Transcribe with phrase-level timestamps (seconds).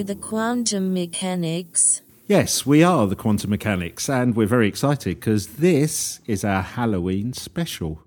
[0.00, 2.00] Are you the quantum mechanics?
[2.26, 7.34] Yes, we are the Quantum Mechanics, and we're very excited because this is our Halloween
[7.34, 8.02] special,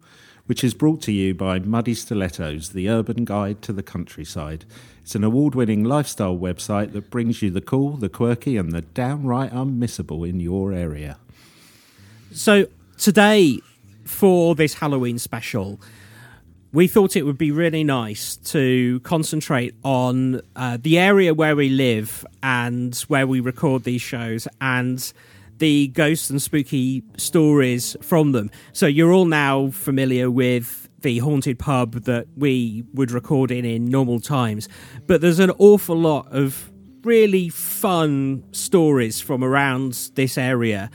[0.48, 4.66] which is brought to you by Muddy Stilettos, the urban guide to the countryside.
[5.04, 8.82] It's an award winning lifestyle website that brings you the cool, the quirky, and the
[8.82, 11.20] downright unmissable in your area.
[12.32, 13.60] So, today,
[14.04, 15.80] for this Halloween special,
[16.74, 21.70] we thought it would be really nice to concentrate on uh, the area where we
[21.70, 25.14] live and where we record these shows and
[25.60, 28.50] the ghosts and spooky stories from them.
[28.74, 33.86] So you're all now familiar with the haunted pub that we would record in in
[33.86, 34.68] normal times,
[35.06, 36.72] but there's an awful lot of
[37.04, 40.90] really fun stories from around this area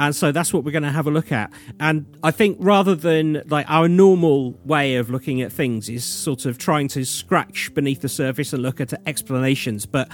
[0.00, 1.52] and so that's what we're going to have a look at.
[1.78, 6.46] And i think rather than like our normal way of looking at things is sort
[6.46, 10.08] of trying to scratch beneath the surface and look at explanations but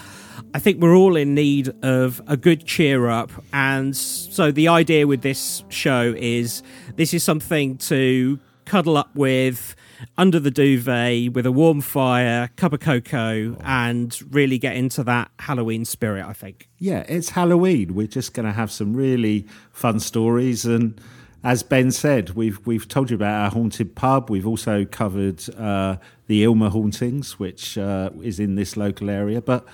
[0.55, 3.31] i think we're all in need of a good cheer up.
[3.53, 6.63] And so the idea with this show is
[6.97, 9.77] this is something to cuddle up with
[10.17, 15.31] under the duvet with a warm fire, cup of cocoa, and really get into that
[15.39, 16.69] Halloween spirit, I think.
[16.79, 17.95] Yeah, it's Halloween.
[17.95, 20.65] We're just going to have some really fun stories.
[20.65, 21.01] And
[21.45, 24.31] as Ben said, we've, we've told you about our haunted pub.
[24.31, 25.97] We've also covered uh,
[26.27, 29.41] the Ilma hauntings, which uh, is in this local area.
[29.41, 29.67] But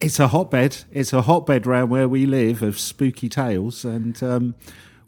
[0.00, 0.84] it's a hotbed.
[0.92, 3.84] It's a hotbed around where we live of spooky tales.
[3.84, 4.22] And.
[4.22, 4.54] Um,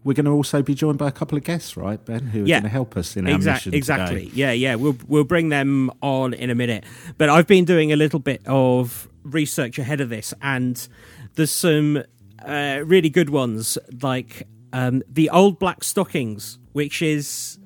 [0.02, 2.46] we're going to also be joined by a couple of guests, right, Ben, who are
[2.46, 4.26] yeah, going to help us in our mission Exactly.
[4.26, 4.32] Today.
[4.34, 4.74] Yeah, yeah.
[4.76, 6.84] We'll we'll bring them on in a minute.
[7.18, 10.88] But I've been doing a little bit of research ahead of this, and
[11.34, 12.02] there's some
[12.44, 17.58] uh, really good ones, like um, the old black stockings, which is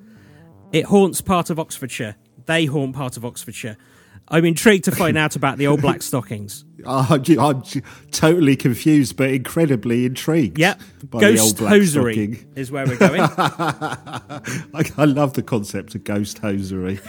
[0.71, 2.15] it haunts part of Oxfordshire.
[2.47, 3.77] They haunt part of Oxfordshire.
[4.27, 6.65] I'm intrigued to find out about the old black stockings.
[6.87, 7.63] I'm, I'm
[8.11, 10.59] totally confused, but incredibly intrigued.
[10.59, 12.51] Yep, ghost hosiery stocking.
[12.55, 13.21] is where we're going.
[13.37, 16.99] I, I, love the concept of ghost hosiery.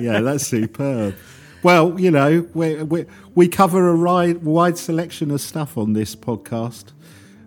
[0.00, 1.16] yeah, that's superb.
[1.62, 6.16] Well, you know, we, we, we cover a wide, wide selection of stuff on this
[6.16, 6.92] podcast.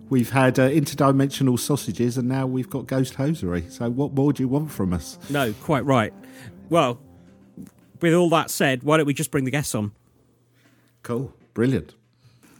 [0.08, 3.66] We've had uh, interdimensional sausages, and now we've got ghost hosiery.
[3.68, 5.18] So, what more do you want from us?
[5.28, 6.14] No, quite right.
[6.68, 7.00] Well,
[8.00, 9.92] with all that said, why don't we just bring the guests on?
[11.02, 11.32] Cool.
[11.54, 11.94] Brilliant.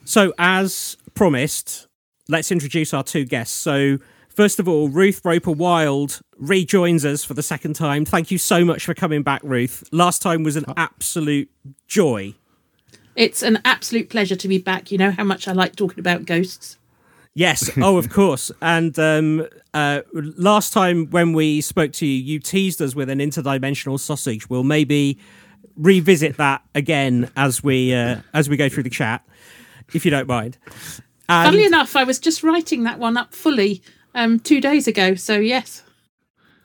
[0.04, 1.88] So, as promised,
[2.28, 3.54] let's introduce our two guests.
[3.54, 3.98] So,
[4.28, 8.04] first of all, Ruth Roper Wylde rejoins us for the second time.
[8.04, 9.82] Thank you so much for coming back, Ruth.
[9.90, 11.50] Last time was an absolute
[11.88, 12.34] joy.
[13.16, 14.92] It's an absolute pleasure to be back.
[14.92, 16.76] You know how much I like talking about ghosts.
[17.36, 17.70] Yes.
[17.82, 18.50] Oh, of course.
[18.62, 23.18] And um, uh, last time when we spoke to you, you teased us with an
[23.18, 24.48] interdimensional sausage.
[24.48, 25.18] We'll maybe
[25.76, 29.22] revisit that again as we uh, as we go through the chat,
[29.92, 30.56] if you don't mind.
[31.28, 31.46] And...
[31.46, 33.82] Funnily enough, I was just writing that one up fully
[34.14, 35.14] um, two days ago.
[35.14, 35.82] So yes.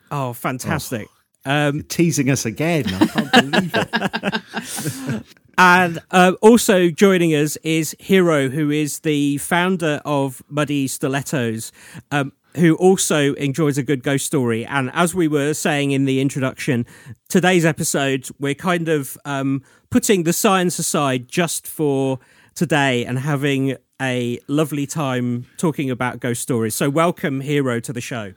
[0.10, 1.08] Oh, fantastic!
[1.46, 2.86] Oh, um, teasing us again.
[2.88, 5.24] I can't believe it.
[5.58, 11.72] And uh, also joining us is Hero, who is the founder of Muddy Stilettos,
[12.12, 14.66] um, who also enjoys a good ghost story.
[14.66, 16.86] And as we were saying in the introduction,
[17.30, 22.20] today's episode, we're kind of um, putting the science aside just for
[22.56, 26.76] today and having a lovely time talking about ghost stories.
[26.76, 28.34] So, welcome, Hero, to the show.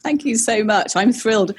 [0.00, 0.94] Thank you so much.
[0.94, 1.54] I'm thrilled.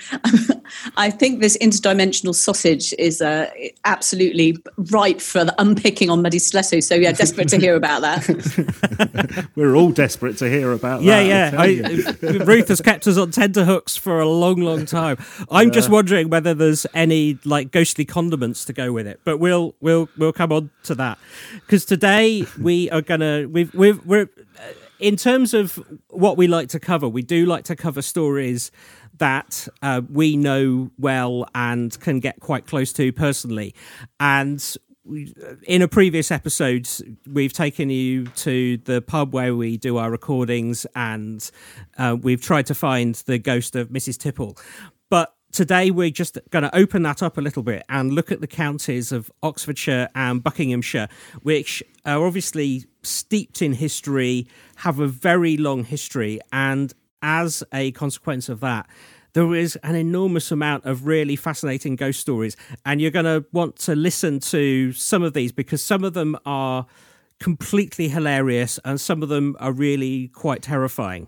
[0.98, 3.50] I think this interdimensional sausage is uh,
[3.86, 4.58] absolutely
[4.92, 6.80] ripe for the unpicking on Muddy Stiletto.
[6.80, 9.48] So, yeah, desperate to hear about that.
[9.56, 11.72] We're all desperate to hear about yeah, that.
[11.74, 11.90] Yeah,
[12.32, 12.44] yeah.
[12.46, 15.18] Ruth has kept us on tenterhooks for a long, long time.
[15.52, 15.74] I'm yeah.
[15.74, 20.10] just wondering whether there's any like ghostly condiments to go with it, but we'll we'll
[20.18, 21.18] we'll come on to that
[21.54, 24.30] because today we are gonna we've we've we're
[25.00, 25.80] in terms of
[26.10, 28.72] what we like to cover, we do like to cover stories
[29.18, 33.74] that uh, we know well and can get quite close to personally.
[34.20, 34.64] And
[35.66, 36.88] in a previous episode,
[37.26, 41.50] we've taken you to the pub where we do our recordings and
[41.98, 44.18] uh, we've tried to find the ghost of Mrs.
[44.18, 44.58] Tipple.
[45.10, 48.42] But today we're just going to open that up a little bit and look at
[48.42, 51.10] the counties of Oxfordshire and Buckinghamshire,
[51.42, 56.94] which are obviously steeped in history, have a very long history, and
[57.24, 58.86] as a consequence of that,
[59.34, 62.56] there is an enormous amount of really fascinating ghost stories.
[62.86, 66.38] And you're going to want to listen to some of these because some of them
[66.46, 66.86] are
[67.40, 71.28] completely hilarious and some of them are really quite terrifying.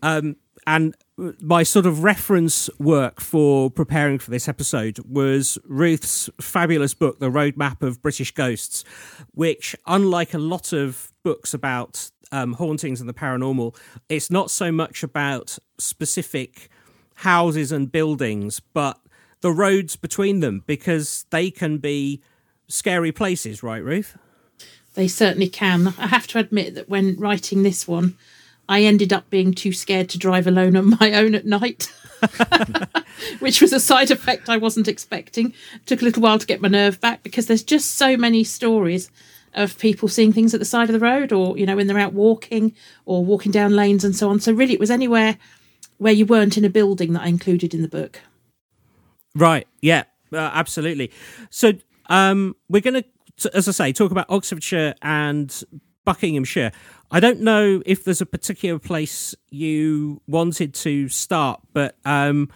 [0.00, 0.36] Um,
[0.68, 0.94] and
[1.40, 7.30] my sort of reference work for preparing for this episode was Ruth's fabulous book, The
[7.30, 8.84] Roadmap of British Ghosts,
[9.32, 13.74] which, unlike a lot of books about um, hauntings and the paranormal,
[14.10, 16.68] it's not so much about specific
[17.14, 19.00] houses and buildings, but
[19.40, 22.22] the roads between them, because they can be
[22.68, 24.18] scary places, right, Ruth?
[24.92, 25.94] They certainly can.
[25.98, 28.18] I have to admit that when writing this one,
[28.68, 31.92] I ended up being too scared to drive alone on my own at night,
[33.38, 35.54] which was a side effect I wasn't expecting.
[35.86, 39.10] Took a little while to get my nerve back because there's just so many stories
[39.54, 41.98] of people seeing things at the side of the road or, you know, when they're
[41.98, 42.74] out walking
[43.06, 44.40] or walking down lanes and so on.
[44.40, 45.38] So, really, it was anywhere
[45.96, 48.20] where you weren't in a building that I included in the book.
[49.34, 49.66] Right.
[49.80, 51.10] Yeah, uh, absolutely.
[51.50, 51.72] So,
[52.10, 53.02] um, we're going
[53.38, 55.64] to, as I say, talk about Oxfordshire and
[56.04, 56.72] Buckinghamshire.
[57.10, 62.50] I don't know if there's a particular place you wanted to start, but um,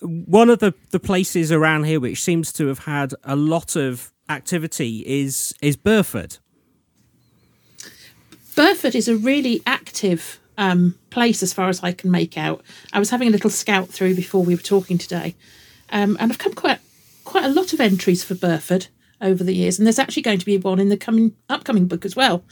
[0.00, 4.12] one of the, the places around here which seems to have had a lot of
[4.28, 6.38] activity is is Burford.
[8.54, 12.62] Burford is a really active um, place as far as I can make out.
[12.92, 15.36] I was having a little scout through before we were talking today,
[15.90, 16.80] um, and I've come quite
[17.24, 18.88] quite a lot of entries for Burford
[19.22, 22.04] over the years, and there's actually going to be one in the coming upcoming book
[22.04, 22.44] as well.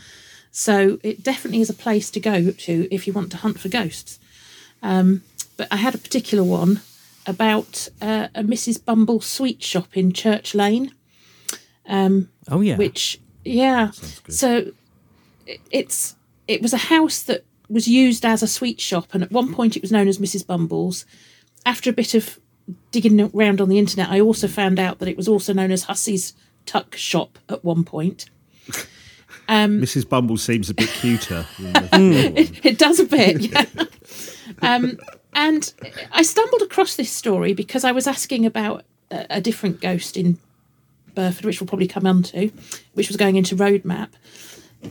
[0.57, 3.69] So it definitely is a place to go to if you want to hunt for
[3.69, 4.21] ghosts.
[4.85, 5.25] Um,
[5.57, 6.81] but I had a particular one
[7.27, 8.83] about uh, a Mrs.
[8.83, 10.95] Bumble sweet shop in Church Lane.
[11.87, 13.91] Um, oh yeah, which yeah.
[14.29, 14.71] So
[15.45, 16.15] it, it's
[16.47, 19.77] it was a house that was used as a sweet shop, and at one point
[19.77, 20.47] it was known as Mrs.
[20.47, 21.05] Bumble's.
[21.67, 22.39] After a bit of
[22.93, 25.85] digging around on the internet, I also found out that it was also known as
[25.85, 26.33] Hussey's
[26.65, 28.27] Tuck Shop at one point.
[29.49, 30.09] Um, Mrs.
[30.09, 31.47] Bumble seems a bit cuter.
[31.59, 33.67] it, it, does a bit, yeah.
[34.63, 34.99] um,
[35.35, 35.73] and
[36.13, 40.39] I stumbled across this story because I was asking about a, a different ghost in
[41.15, 42.51] Burford, which we'll probably come on to,
[42.95, 44.11] which was going into Roadmap.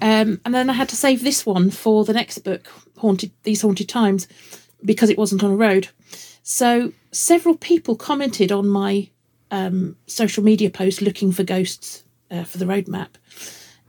[0.02, 2.68] Um, and then I had to save this one for the next book,
[2.98, 4.28] Haunted These Haunted Times,
[4.84, 5.90] because it wasn't on a road.
[6.42, 9.10] So several people commented on my
[9.52, 13.10] um, social media post looking for ghosts uh, for the roadmap.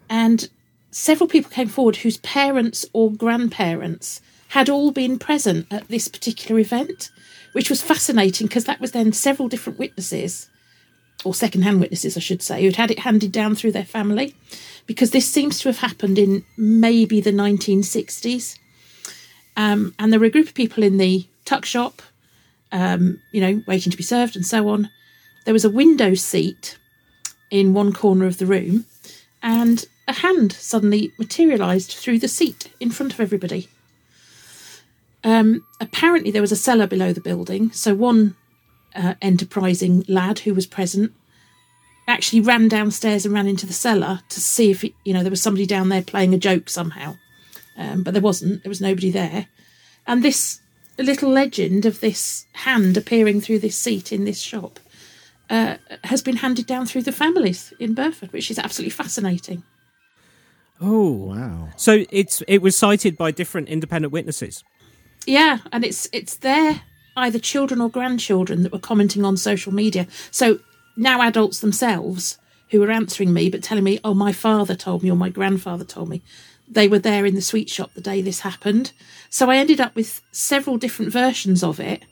[0.09, 0.49] And
[0.95, 6.61] several people came forward whose parents or grandparents had all been present at this particular
[6.61, 7.11] event,
[7.53, 10.49] which was fascinating because that was then several different witnesses,
[11.25, 14.37] or second-hand witnesses, I should say, who'd had it handed down through their family,
[14.87, 18.57] because this seems to have happened in maybe the 1960s.
[19.57, 22.03] Um, and there were a group of people in the tuck shop,
[22.71, 24.91] um, you know, waiting to be served and so on.
[25.45, 26.79] There was a window seat
[27.51, 28.85] in one corner of the room,
[29.43, 33.69] and a hand suddenly materialised through the seat in front of everybody.
[35.23, 38.37] Um, apparently, there was a cellar below the building, so one
[38.95, 41.13] uh, enterprising lad who was present
[42.07, 45.31] actually ran downstairs and ran into the cellar to see if it, you know there
[45.31, 47.17] was somebody down there playing a joke somehow,
[47.79, 48.63] um, but there wasn't.
[48.63, 49.47] There was nobody there,
[50.07, 50.61] and this
[50.99, 54.79] little legend of this hand appearing through this seat in this shop
[55.51, 59.63] uh, has been handed down through the families in Burford, which is absolutely fascinating.
[60.81, 61.69] Oh wow!
[61.77, 64.65] So it's it was cited by different independent witnesses.
[65.27, 66.83] Yeah, and it's it's their
[67.17, 70.07] either children or grandchildren that were commenting on social media.
[70.31, 70.59] So
[70.97, 72.39] now adults themselves
[72.71, 75.85] who were answering me but telling me, "Oh, my father told me or my grandfather
[75.85, 76.23] told me."
[76.67, 78.93] They were there in the sweet shop the day this happened.
[79.29, 82.05] So I ended up with several different versions of it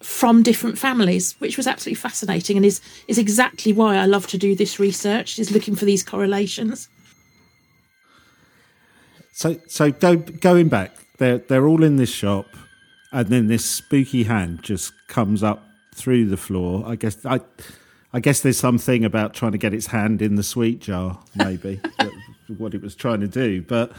[0.00, 4.38] from different families, which was absolutely fascinating and is is exactly why I love to
[4.38, 6.88] do this research, is looking for these correlations.
[9.38, 12.56] So, so go, going back, they're they're all in this shop,
[13.12, 15.62] and then this spooky hand just comes up
[15.94, 16.82] through the floor.
[16.84, 17.38] I guess I,
[18.12, 21.80] I guess there's something about trying to get its hand in the sweet jar, maybe
[22.58, 23.92] what it was trying to do, but.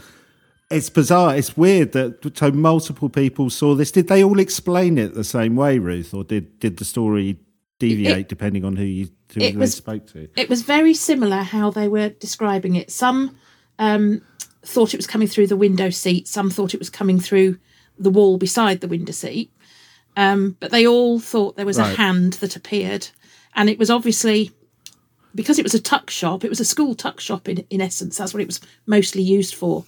[0.72, 1.34] It's bizarre.
[1.34, 3.90] It's weird that so multiple people saw this.
[3.90, 7.40] Did they all explain it the same way, Ruth, or did did the story
[7.80, 10.28] deviate it, depending on who you who they was, spoke to?
[10.36, 12.92] It was very similar how they were describing it.
[12.92, 13.36] Some
[13.80, 14.22] um,
[14.62, 16.28] thought it was coming through the window seat.
[16.28, 17.58] Some thought it was coming through
[17.98, 19.52] the wall beside the window seat.
[20.16, 21.92] Um, but they all thought there was right.
[21.92, 23.08] a hand that appeared.
[23.54, 24.52] And it was obviously
[25.34, 28.18] because it was a tuck shop, it was a school tuck shop in, in essence.
[28.18, 29.84] That's what it was mostly used for,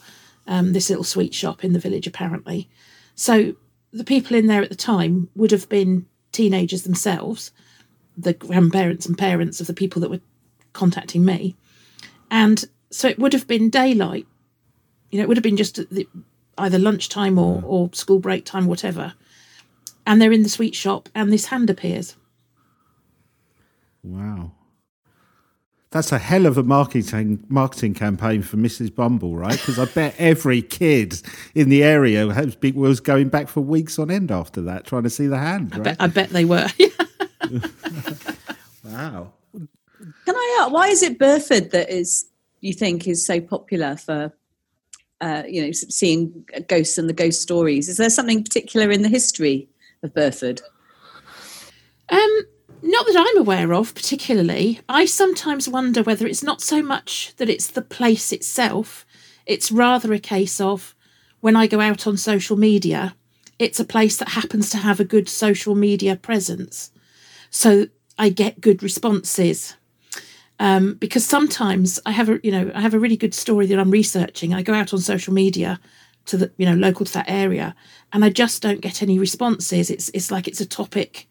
[0.46, 2.68] um, this little sweet shop in the village, apparently.
[3.14, 3.54] So
[3.92, 7.50] the people in there at the time would have been teenagers themselves,
[8.16, 10.20] the grandparents and parents of the people that were
[10.72, 11.56] contacting me.
[12.30, 14.26] And so it would have been daylight
[15.12, 16.08] you know, it would have been just the,
[16.58, 17.64] either lunchtime or, mm.
[17.64, 19.14] or school break time, whatever.
[20.06, 22.16] and they're in the sweet shop, and this hand appears.
[24.02, 24.52] Wow.
[25.90, 28.94] That's a hell of a marketing marketing campaign for Mrs.
[28.94, 29.58] Bumble, right?
[29.58, 31.20] Because I bet every kid
[31.54, 35.02] in the area has been, was going back for weeks on end after that, trying
[35.02, 35.74] to see the hand.
[35.76, 35.84] Right?
[35.84, 36.66] But I bet they were.
[38.84, 39.34] wow.
[39.52, 42.26] Can I ask, why is it Burford that is,
[42.62, 44.32] you think, is so popular for,
[45.22, 47.88] uh, you know, seeing ghosts and the ghost stories?
[47.88, 49.68] Is there something particular in the history
[50.02, 50.60] of Burford?
[52.10, 52.42] um,
[52.82, 54.80] not that I'm aware of particularly.
[54.88, 59.06] I sometimes wonder whether it's not so much that it's the place itself,
[59.46, 60.94] it's rather a case of
[61.40, 63.14] when I go out on social media,
[63.58, 66.90] it's a place that happens to have a good social media presence.
[67.50, 67.86] So
[68.18, 69.76] I get good responses.
[70.62, 73.80] Um, because sometimes I have a you know I have a really good story that
[73.80, 74.54] I'm researching.
[74.54, 75.80] I go out on social media
[76.26, 77.74] to the you know local to that area,
[78.12, 79.90] and I just don't get any responses.
[79.90, 81.26] It's it's like it's a topic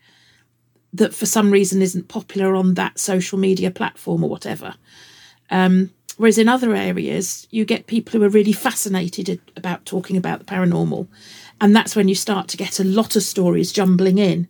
[0.91, 4.73] that for some reason isn't popular on that social media platform or whatever.
[5.49, 10.39] Um, whereas in other areas, you get people who are really fascinated about talking about
[10.39, 11.07] the paranormal,
[11.61, 14.49] and that's when you start to get a lot of stories jumbling in.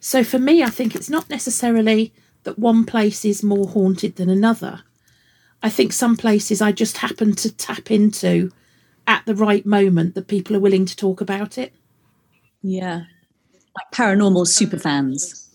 [0.00, 2.12] So for me, I think it's not necessarily
[2.46, 4.82] that one place is more haunted than another.
[5.62, 8.52] I think some places I just happen to tap into
[9.06, 11.74] at the right moment that people are willing to talk about it.
[12.62, 13.02] Yeah.
[13.74, 15.54] Like paranormal super fans.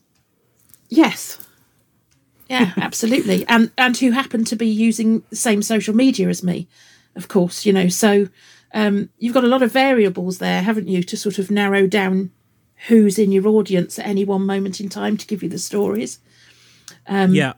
[0.89, 1.39] Yes.
[2.49, 3.45] Yeah, absolutely.
[3.47, 6.67] And and who happen to be using the same social media as me,
[7.15, 7.87] of course, you know.
[7.87, 8.27] So
[8.73, 12.31] um, you've got a lot of variables there, haven't you, to sort of narrow down
[12.87, 16.19] who's in your audience at any one moment in time to give you the stories.
[17.07, 17.53] Um, yeah.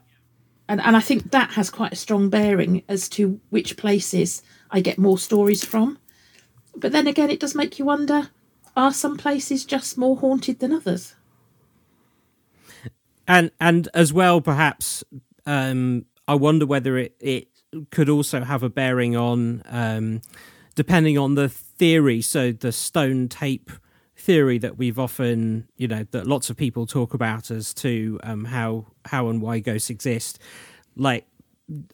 [0.68, 4.80] And and I think that has quite a strong bearing as to which places I
[4.80, 6.00] get more stories from.
[6.76, 8.30] But then again, it does make you wonder:
[8.76, 11.16] are some places just more haunted than others?
[13.28, 15.04] and and as well perhaps
[15.46, 17.48] um i wonder whether it it
[17.90, 20.22] could also have a bearing on um
[20.76, 23.72] depending on the theory so the stone tape
[24.24, 28.46] theory that we've often you know that lots of people talk about as to um
[28.46, 30.40] how how and why ghosts exist
[30.96, 31.26] like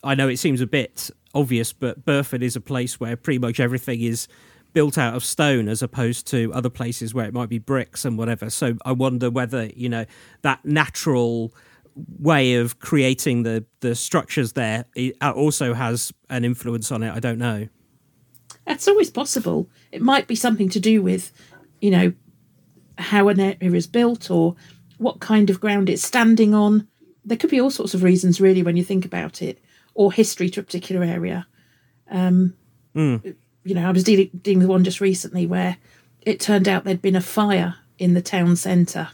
[0.04, 3.60] i know it seems a bit obvious but burford is a place where pretty much
[3.60, 4.28] everything is
[4.74, 8.18] built out of stone as opposed to other places where it might be bricks and
[8.18, 8.50] whatever.
[8.50, 10.06] So I wonder whether you know
[10.42, 11.54] that natural
[12.20, 14.86] way of creating the the structures there
[15.22, 17.12] uh, also has an influence on it.
[17.12, 17.68] I don't know.
[18.66, 19.68] That's always possible.
[19.92, 21.32] It might be something to do with,
[21.82, 22.14] you know,
[22.98, 24.56] how an area is built or
[24.98, 26.88] what kind of ground it's standing on.
[27.26, 29.60] There could be all sorts of reasons, really, when you think about it,
[29.94, 31.48] or history to a particular area.
[32.10, 32.56] Um,
[32.96, 35.78] mm you know, I was dealing, dealing with one just recently where
[36.22, 39.10] it turned out there'd been a fire in the town centre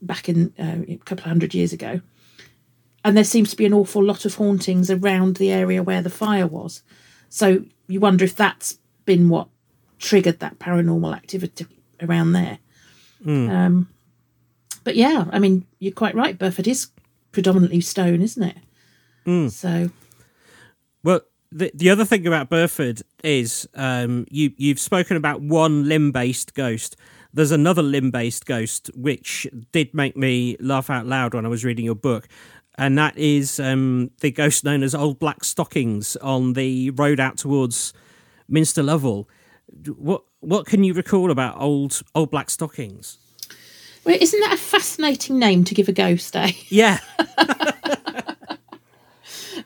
[0.00, 2.00] back in uh, a couple of hundred years ago.
[3.04, 6.10] And there seems to be an awful lot of hauntings around the area where the
[6.10, 6.82] fire was.
[7.28, 9.48] So you wonder if that's been what
[10.02, 11.66] triggered that paranormal activity
[12.02, 12.58] around there.
[13.24, 13.50] Mm.
[13.50, 13.88] Um,
[14.84, 16.38] but yeah, I mean, you're quite right.
[16.38, 16.88] Burford is
[17.30, 18.56] predominantly stone, isn't it?
[19.24, 19.50] Mm.
[19.50, 19.90] So,
[21.04, 21.20] well,
[21.52, 26.54] the the other thing about Burford is um, you you've spoken about one limb based
[26.54, 26.96] ghost.
[27.32, 31.64] There's another limb based ghost which did make me laugh out loud when I was
[31.64, 32.26] reading your book,
[32.76, 37.38] and that is um, the ghost known as Old Black Stockings on the road out
[37.38, 37.92] towards
[38.48, 39.28] Minster Lovell.
[39.96, 43.18] What what can you recall about old Old Black Stockings?
[44.04, 46.52] Well, isn't that a fascinating name to give a ghost, eh?
[46.68, 46.98] Yeah.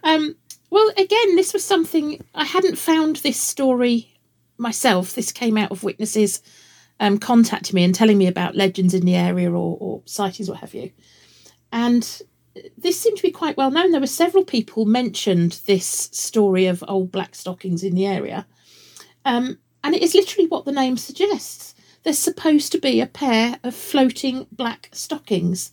[0.04, 0.36] um,
[0.68, 4.18] well, again, this was something I hadn't found this story
[4.58, 5.14] myself.
[5.14, 6.42] This came out of witnesses
[7.00, 10.58] um, contacting me and telling me about legends in the area or, or sightings, what
[10.58, 10.90] have you.
[11.72, 12.22] And
[12.76, 13.90] this seemed to be quite well known.
[13.90, 18.46] There were several people mentioned this story of old black stockings in the area.
[19.25, 21.72] Um, and it is literally what the name suggests.
[22.02, 25.70] There's supposed to be a pair of floating black stockings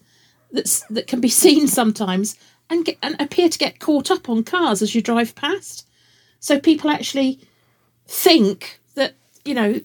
[0.51, 2.37] that's, that can be seen sometimes
[2.69, 5.87] and, get, and appear to get caught up on cars as you drive past.
[6.39, 7.39] So people actually
[8.05, 9.15] think that,
[9.45, 9.81] you know,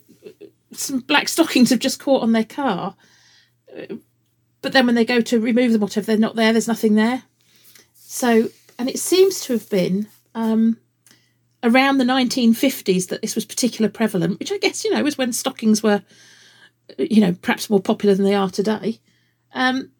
[0.72, 2.96] some black stockings have just caught on their car.
[4.60, 7.22] But then when they go to remove them, whatever, they're not there, there's nothing there.
[7.94, 10.76] So, and it seems to have been um,
[11.62, 15.32] around the 1950s that this was particularly prevalent, which I guess, you know, was when
[15.32, 16.02] stockings were,
[16.98, 19.00] you know, perhaps more popular than they are today.
[19.54, 19.90] Um,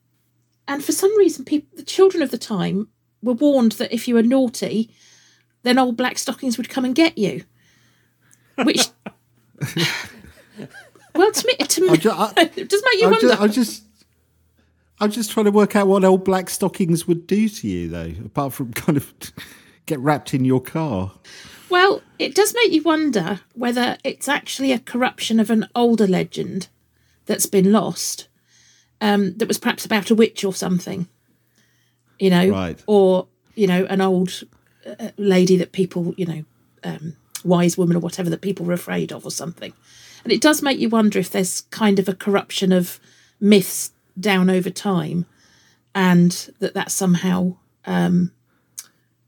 [0.69, 2.89] and for some reason, people, the children of the time
[3.23, 4.91] were warned that if you were naughty,
[5.63, 7.45] then old black stockings would come and get you.
[8.63, 8.89] Which
[11.15, 13.29] Well, to me, to me I'm I- it does make you I'm wonder.
[13.29, 13.83] just, I'm just,
[15.01, 18.13] I'm just trying to work out what old black stockings would do to you, though,
[18.25, 19.13] apart from kind of
[19.89, 21.13] get wrapped in your car.
[21.71, 26.69] Well, it does make you wonder whether it's actually a corruption of an older legend
[27.27, 28.29] that's been lost,
[29.01, 31.09] um, that was perhaps about a witch or something,
[32.19, 32.83] you know, Right.
[32.87, 34.45] or you know, an old
[34.87, 36.45] uh, lady that people, you know,
[36.85, 39.73] um, wise woman or whatever that people were afraid of or something.
[40.25, 43.01] And it does make you wonder if there's kind of a corruption of
[43.41, 45.27] myths down over time,
[45.95, 46.31] and
[46.61, 48.31] that that's somehow um,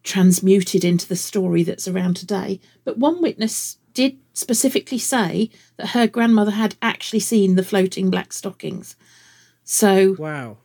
[0.03, 2.61] transmuted into the story that's around today.
[2.85, 8.33] But one witness did specifically say that her grandmother had actually seen the floating black
[8.33, 8.97] stockings.
[9.65, 10.59] So Wow.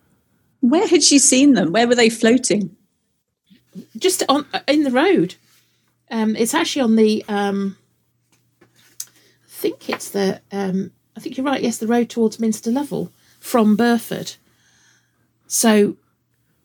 [0.62, 1.72] Where had she seen them?
[1.72, 2.76] Where were they floating?
[3.98, 5.36] just on in the road,
[6.12, 7.26] um, it's actually on the.
[7.28, 7.78] Um,
[8.62, 8.66] I
[9.48, 10.42] think it's the.
[10.52, 11.62] Um, I think you're right.
[11.62, 14.36] Yes, the road towards Minster Lovell from Burford.
[15.48, 15.98] So,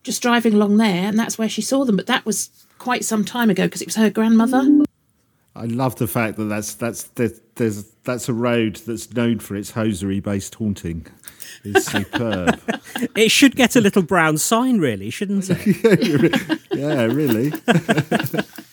[0.03, 1.97] just driving along there, and that's where she saw them.
[1.97, 4.85] But that was quite some time ago because it was her grandmother.
[5.55, 9.57] I love the fact that that's that's there's, there's that's a road that's known for
[9.57, 11.07] its hosiery-based haunting.
[11.65, 12.61] It's superb.
[13.17, 16.61] It should get a little brown sign, really, shouldn't it?
[16.75, 17.51] yeah, really.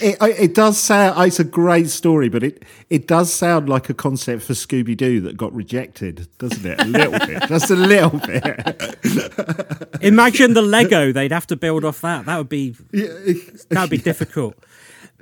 [0.00, 1.26] It, it does sound.
[1.26, 5.20] It's a great story, but it it does sound like a concept for Scooby Doo
[5.22, 6.80] that got rejected, doesn't it?
[6.80, 9.98] A little bit, just a little bit.
[10.02, 12.26] Imagine the Lego they'd have to build off that.
[12.26, 14.54] That would be that would be difficult.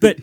[0.01, 0.19] But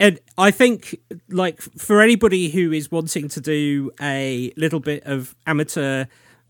[0.00, 0.98] and I think
[1.28, 6.06] like for anybody who is wanting to do a little bit of amateur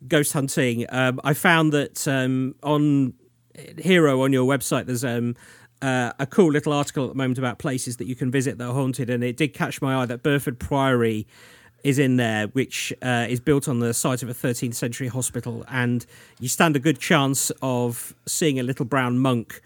[0.09, 3.15] ghost hunting, um, I found that um, on
[3.79, 5.37] Hero on your website there's um,
[5.83, 8.69] uh, a cool little article at the moment about places that you can visit that
[8.69, 11.27] are haunted, and it did catch my eye that Burford Priory
[11.85, 15.65] is in there, which uh, is built on the site of a 13th century hospital,
[15.69, 16.07] and
[16.39, 19.61] you stand a good chance of seeing a little brown monk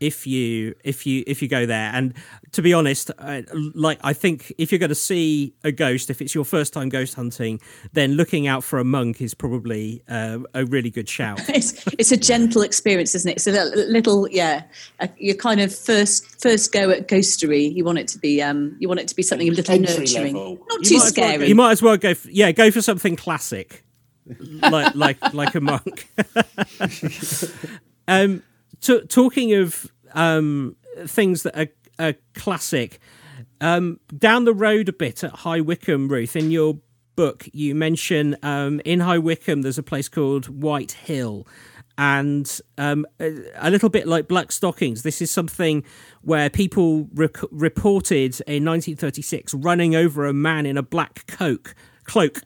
[0.00, 1.90] if you if you if you go there.
[1.92, 2.14] And
[2.52, 3.42] to be honest, uh,
[3.74, 6.88] like I think if you're going to see a ghost, if it's your first time
[6.88, 7.60] ghost hunting,
[7.92, 11.40] then looking out for a monk is probably uh, a really good shout.
[11.60, 13.36] It's it's a gentle experience, isn't it?
[13.36, 14.62] It's a little, little yeah.
[14.98, 17.72] Uh, your kind of first first go at ghostery.
[17.74, 18.76] You want it to be um.
[18.78, 20.58] You want it to be something a little Entry nurturing, level.
[20.68, 21.48] not You too might as well scary.
[21.48, 22.14] you might as well go.
[22.14, 23.84] For, yeah, go for something classic,
[24.62, 26.08] like like like a monk.
[28.08, 28.42] um,
[28.80, 32.98] t- talking of um things that are, are classic,
[33.60, 36.78] um, down the road a bit at High Wycombe, Ruth, in your
[37.16, 41.46] book, you mention um, in High Wycombe there's a place called White Hill.
[41.98, 45.84] And um, a, little bit like Black Stockings, this is something
[46.22, 52.40] where people rec- reported in 1936 running over a man in a black coke, cloak.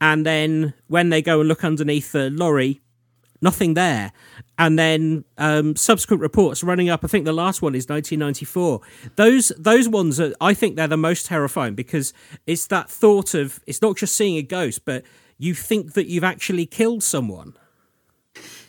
[0.00, 2.80] And then when they go and look underneath the lorry,
[3.40, 4.12] nothing there.
[4.58, 7.04] And then um, subsequent reports running up.
[7.04, 8.80] I think the last one is 1994.
[9.16, 10.32] Those those ones are.
[10.40, 12.12] I think they're the most terrifying because
[12.46, 15.04] it's that thought of it's not just seeing a ghost, but
[15.38, 17.54] you think that you've actually killed someone.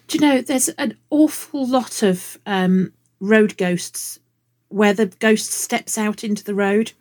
[0.08, 4.20] Do you know there's an awful lot of um, road ghosts
[4.70, 6.94] where the ghost steps out into the road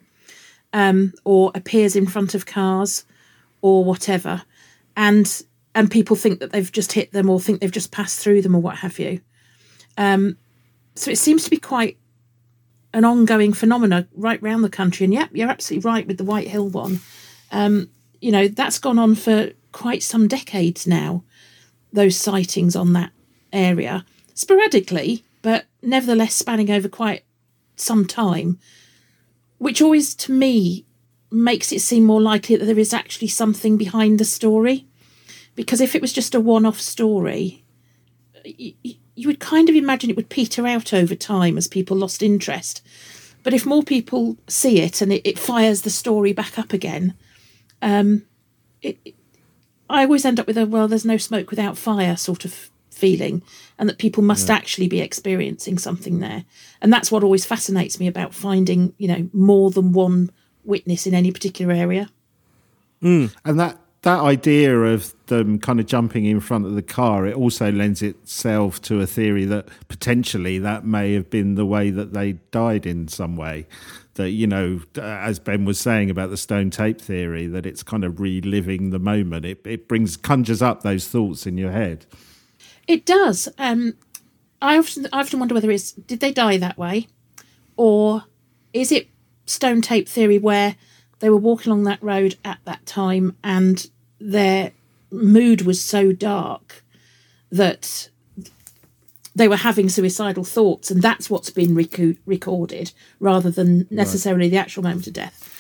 [0.72, 3.04] um, or appears in front of cars
[3.60, 4.42] or whatever,
[4.96, 5.42] and
[5.78, 8.56] and people think that they've just hit them or think they've just passed through them
[8.56, 9.20] or what have you.
[9.96, 10.36] Um,
[10.96, 11.96] so it seems to be quite
[12.92, 15.04] an ongoing phenomena right round the country.
[15.04, 16.98] And yep, you're absolutely right with the White Hill one.
[17.52, 21.22] Um, you know that's gone on for quite some decades now
[21.92, 23.12] those sightings on that
[23.52, 27.22] area sporadically, but nevertheless spanning over quite
[27.76, 28.58] some time,
[29.58, 30.84] which always to me
[31.30, 34.87] makes it seem more likely that there is actually something behind the story.
[35.58, 37.64] Because if it was just a one off story,
[38.44, 41.96] y- y- you would kind of imagine it would peter out over time as people
[41.96, 42.80] lost interest.
[43.42, 47.14] But if more people see it and it, it fires the story back up again,
[47.82, 48.22] um,
[48.82, 49.14] it, it-
[49.90, 53.42] I always end up with a well, there's no smoke without fire sort of feeling,
[53.78, 56.44] and that people must actually be experiencing something there.
[56.80, 60.30] And that's what always fascinates me about finding, you know, more than one
[60.64, 62.10] witness in any particular area.
[63.44, 67.34] And that that idea of them kind of jumping in front of the car, it
[67.34, 72.12] also lends itself to a theory that potentially that may have been the way that
[72.12, 73.66] they died in some way.
[74.14, 78.04] That you know, as Ben was saying about the stone tape theory, that it's kind
[78.04, 79.44] of reliving the moment.
[79.44, 82.06] It it brings conjures up those thoughts in your head.
[82.86, 83.48] It does.
[83.58, 83.94] Um,
[84.62, 87.08] I often, I often wonder whether it's did they die that way,
[87.76, 88.24] or
[88.72, 89.08] is it
[89.46, 90.76] stone tape theory where
[91.20, 94.72] they were walking along that road at that time, and their
[95.10, 96.84] mood was so dark
[97.50, 98.10] that
[99.34, 104.56] they were having suicidal thoughts, and that's what's been reco- recorded rather than necessarily the
[104.56, 105.54] actual moment of death.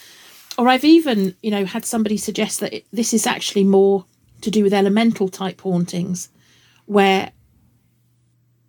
[0.58, 4.04] Or I've even, you know, had somebody suggest that it, this is actually more
[4.40, 6.28] to do with elemental type hauntings,
[6.86, 7.30] where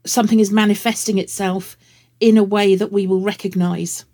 [0.05, 1.77] something is manifesting itself
[2.19, 4.05] in a way that we will recognise.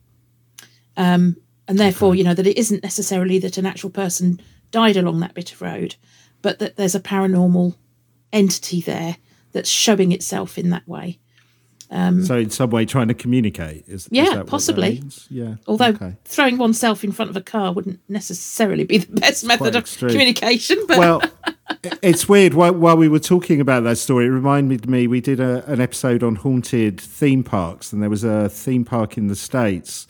[0.95, 1.35] Um,
[1.67, 4.39] and therefore, you know, that it isn't necessarily that an actual person
[4.71, 5.95] died along that bit of road,
[6.41, 7.75] but that there's a paranormal
[8.32, 9.17] entity there
[9.51, 11.19] that's showing itself in that way.
[11.91, 13.86] Um, so in some way trying to communicate.
[13.88, 15.04] Is, is Yeah, that possibly.
[15.30, 15.56] Yeah.
[15.67, 16.15] Although okay.
[16.25, 20.78] throwing oneself in front of a car wouldn't necessarily be the best method of communication,
[20.88, 21.21] but well,
[22.01, 22.54] it's weird.
[22.54, 25.80] While, while we were talking about that story, it reminded me we did a, an
[25.80, 30.08] episode on haunted theme parks, and there was a theme park in the States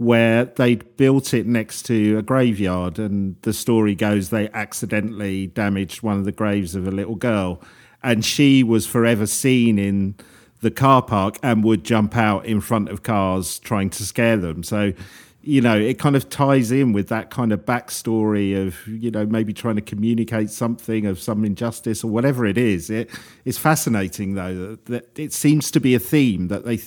[0.00, 6.00] where they'd built it next to a graveyard, and the story goes they accidentally damaged
[6.00, 7.60] one of the graves of a little girl,
[8.02, 10.14] and she was forever seen in
[10.62, 14.62] the car park and would jump out in front of cars trying to scare them.
[14.62, 14.94] So
[15.42, 19.24] you know, it kind of ties in with that kind of backstory of, you know,
[19.24, 22.90] maybe trying to communicate something of some injustice or whatever it is.
[22.90, 23.10] It,
[23.46, 26.80] it's fascinating though that, that it seems to be a theme that they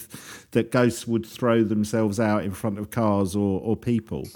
[0.52, 4.28] that ghosts would throw themselves out in front of cars or, or people.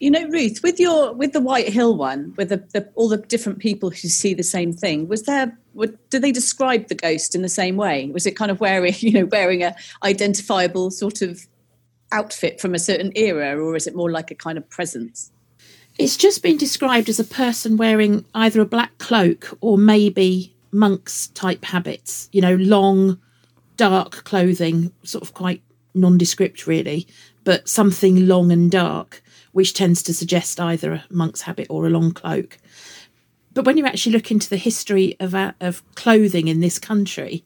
[0.00, 3.18] You know, Ruth, with your with the White Hill one, with the, the all the
[3.18, 5.56] different people who see the same thing, was there?
[5.74, 8.10] Would, did they describe the ghost in the same way?
[8.10, 11.46] Was it kind of wearing, you know, wearing a identifiable sort of
[12.12, 15.30] outfit from a certain era, or is it more like a kind of presence?
[15.98, 21.26] it's just been described as a person wearing either a black cloak or maybe monks
[21.28, 23.18] type habits, you know, long,
[23.76, 25.60] dark clothing, sort of quite
[25.94, 27.06] nondescript, really,
[27.42, 31.90] but something long and dark, which tends to suggest either a monk's habit or a
[31.90, 32.58] long cloak.
[33.52, 37.44] But when you actually look into the history of, uh, of clothing in this country,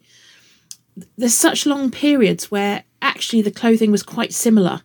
[1.16, 4.82] there's such long periods where actually the clothing was quite similar.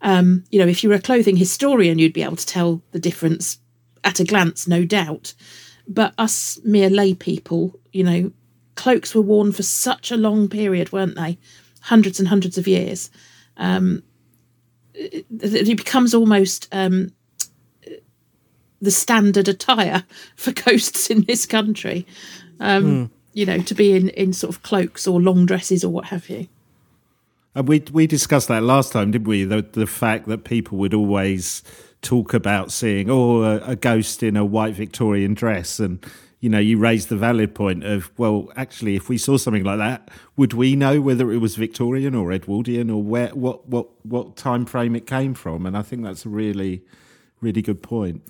[0.00, 2.98] Um, you know, if you were a clothing historian, you'd be able to tell the
[2.98, 3.58] difference
[4.02, 5.34] at a glance, no doubt.
[5.86, 8.32] But us mere lay people, you know,
[8.74, 11.38] cloaks were worn for such a long period, weren't they?
[11.82, 13.10] Hundreds and hundreds of years.
[13.56, 14.02] Um,
[14.94, 17.12] it, it becomes almost um,
[18.80, 20.04] the standard attire
[20.36, 22.06] for ghosts in this country.
[22.60, 26.06] Um, You know, to be in, in sort of cloaks or long dresses or what
[26.06, 26.48] have you.
[27.54, 29.44] And we we discussed that last time, didn't we?
[29.44, 31.62] The the fact that people would always
[32.00, 36.04] talk about seeing oh a, a ghost in a white Victorian dress, and
[36.40, 39.78] you know you raised the valid point of well, actually, if we saw something like
[39.78, 44.36] that, would we know whether it was Victorian or Edwardian or where what what what
[44.36, 45.66] time frame it came from?
[45.66, 46.82] And I think that's a really
[47.42, 48.22] really good point.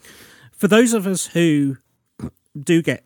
[0.51, 1.77] For those of us who
[2.59, 3.05] do get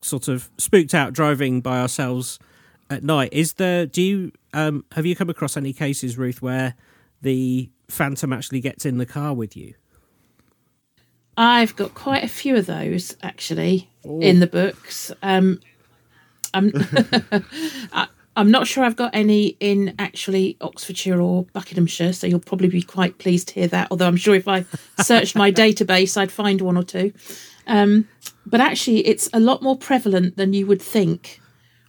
[0.00, 2.38] sort of spooked out driving by ourselves
[2.88, 3.84] at night, is there?
[3.84, 6.74] Do you um, have you come across any cases, Ruth, where
[7.20, 9.74] the phantom actually gets in the car with you?
[11.36, 15.12] I've got quite a few of those actually in the books.
[15.22, 15.60] Um,
[16.54, 16.72] I'm
[17.92, 22.68] I, I'm not sure I've got any in actually Oxfordshire or Buckinghamshire, so you'll probably
[22.68, 23.88] be quite pleased to hear that.
[23.90, 24.64] Although I'm sure if I
[25.02, 27.12] searched my database, I'd find one or two.
[27.66, 28.08] Um,
[28.46, 31.40] but actually, it's a lot more prevalent than you would think,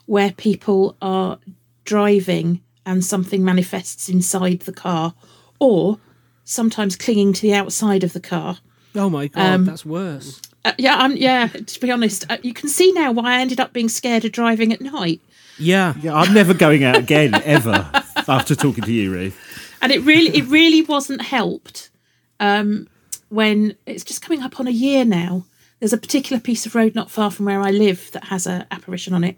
[0.06, 1.40] where people are
[1.88, 5.16] driving and something manifests inside the car,
[5.60, 5.98] or
[6.44, 8.60] sometimes clinging to the outside of the car.
[8.94, 10.40] Oh my god, that's worse.
[10.64, 11.48] Uh, yeah, I'm, yeah.
[11.48, 14.32] To be honest, uh, you can see now why I ended up being scared of
[14.32, 15.22] driving at night,
[15.58, 17.90] Yeah, Yeah, I'm never going out again ever
[18.28, 19.38] after talking to you, Ruth.
[19.82, 21.90] and it really, it really wasn't helped
[22.40, 22.88] um,
[23.30, 25.46] when it's just coming up on a year now.
[25.80, 28.66] There's a particular piece of road not far from where I live that has a
[28.72, 29.38] apparition on it,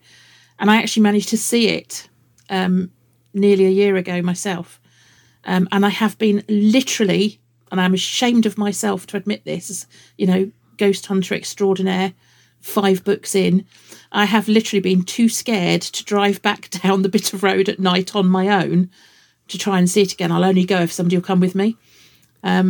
[0.58, 2.09] and I actually managed to see it
[2.50, 2.92] um,
[3.34, 4.80] nearly a year ago myself.
[5.46, 7.40] Um, and I have been literally,
[7.72, 12.14] and I'm ashamed of myself to admit this, as, you know, ghost hunter extraordinaire,
[12.62, 13.66] five books in,
[14.12, 17.80] I have literally been too scared to drive back down the bit of road at
[17.80, 18.90] night on my own
[19.48, 20.32] to try and see it again.
[20.32, 21.78] I'll only go if somebody will come with me.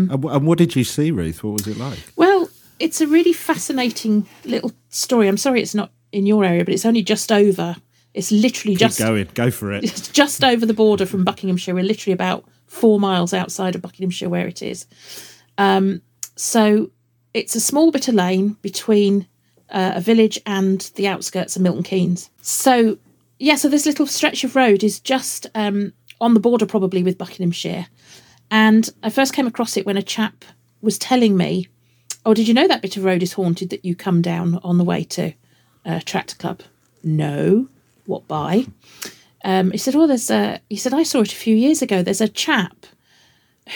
[0.09, 1.43] Wh- and what did you see, Ruth?
[1.43, 1.99] What was it like?
[2.15, 5.27] Well, it's a really fascinating little story.
[5.27, 7.75] I'm sorry it's not in your area, but it's only just over.
[8.19, 9.85] It's literally Keep just going, go for it.
[9.85, 11.73] it's just over the border from Buckinghamshire.
[11.73, 14.85] We're literally about four miles outside of Buckinghamshire where it is.
[15.57, 16.01] Um,
[16.35, 16.91] so
[17.33, 19.25] it's a small bit of lane between
[19.69, 22.29] uh, a village and the outskirts of Milton Keynes.
[22.41, 22.97] So
[23.39, 27.17] yeah, so this little stretch of road is just um, on the border probably with
[27.17, 27.87] Buckinghamshire.
[28.51, 30.43] And I first came across it when a chap
[30.81, 31.67] was telling me,
[32.25, 34.77] "Oh, did you know that bit of road is haunted that you come down on
[34.77, 35.31] the way to
[35.85, 36.63] uh, Tractor Club?"
[37.01, 37.69] No.
[38.09, 38.65] What by?
[39.45, 42.01] Um, he said, "Oh, there's a." He said, "I saw it a few years ago.
[42.01, 42.87] There's a chap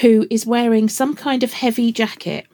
[0.01, 2.47] who is wearing some kind of heavy jacket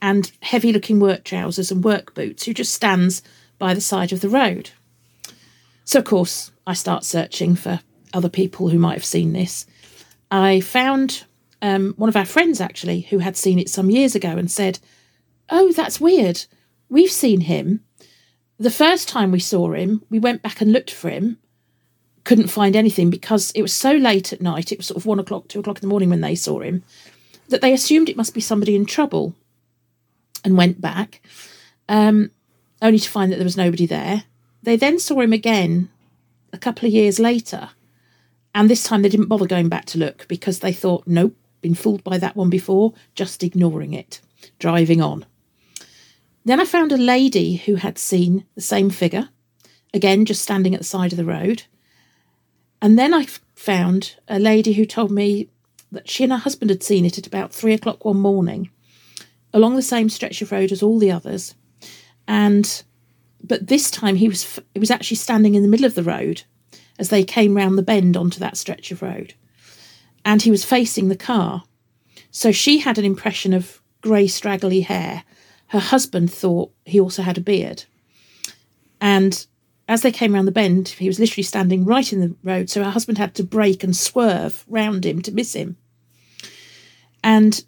[0.00, 3.22] and heavy-looking work trousers and work boots, who just stands
[3.58, 4.70] by the side of the road."
[5.84, 7.80] So, of course, I start searching for
[8.14, 9.66] other people who might have seen this.
[10.30, 11.24] I found
[11.60, 14.78] um, one of our friends actually who had seen it some years ago and said,
[15.50, 16.46] Oh, that's weird.
[16.88, 17.84] We've seen him.
[18.60, 21.38] The first time we saw him, we went back and looked for him,
[22.24, 25.18] couldn't find anything because it was so late at night, it was sort of one
[25.18, 26.82] o'clock, two o'clock in the morning when they saw him,
[27.48, 29.34] that they assumed it must be somebody in trouble
[30.44, 31.22] and went back,
[31.88, 32.30] um,
[32.82, 34.24] only to find that there was nobody there.
[34.62, 35.88] They then saw him again
[36.52, 37.70] a couple of years later,
[38.54, 41.74] and this time they didn't bother going back to look because they thought, nope, been
[41.74, 44.20] fooled by that one before, just ignoring it,
[44.58, 45.24] driving on.
[46.44, 49.28] Then I found a lady who had seen the same figure,
[49.92, 51.64] again, just standing at the side of the road.
[52.80, 55.50] And then I found a lady who told me
[55.92, 58.70] that she and her husband had seen it at about three o'clock one morning
[59.52, 61.54] along the same stretch of road as all the others.
[62.26, 62.82] And
[63.42, 66.42] but this time he was he was actually standing in the middle of the road
[66.98, 69.34] as they came round the bend onto that stretch of road
[70.24, 71.64] and he was facing the car
[72.30, 75.24] so she had an impression of grey straggly hair
[75.70, 77.84] her husband thought he also had a beard.
[79.00, 79.46] And
[79.88, 82.82] as they came round the bend he was literally standing right in the road so
[82.82, 85.76] her husband had to brake and swerve round him to miss him.
[87.22, 87.64] And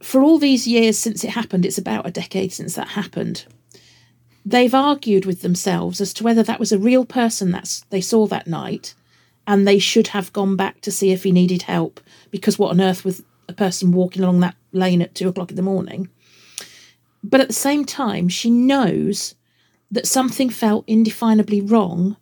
[0.00, 3.44] for all these years since it happened it's about a decade since that happened
[4.44, 8.26] they've argued with themselves as to whether that was a real person that they saw
[8.26, 8.94] that night
[9.46, 12.80] and they should have gone back to see if he needed help because what on
[12.80, 16.08] earth was a person walking along that lane at two o'clock in the morning
[17.22, 19.34] but at the same time she knows
[19.90, 22.16] that something felt indefinably wrong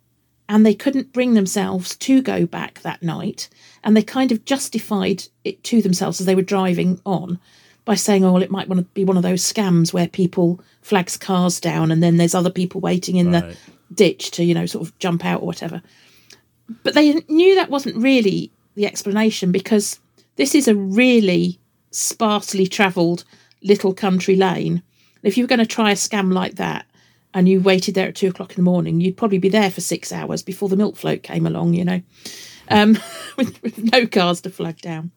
[0.49, 3.47] and they couldn't bring themselves to go back that night
[3.83, 7.39] and they kind of justified it to themselves as they were driving on
[7.85, 10.59] by saying, oh, well, it might want to be one of those scams where people
[10.81, 13.55] flags cars down and then there's other people waiting in Right.
[13.89, 15.81] the ditch to, you know, sort of jump out or whatever.
[16.83, 19.99] But they knew that wasn't really the explanation because
[20.35, 21.59] this is a really
[21.91, 23.23] sparsely travelled
[23.63, 24.83] little country lane.
[25.23, 26.85] If you were going to try a scam like that
[27.33, 29.81] and you waited there at two o'clock in the morning, you'd probably be there for
[29.81, 32.01] six hours before the milk float came along, you know,
[32.69, 32.97] um,
[33.37, 35.11] with, with no cars to flag down.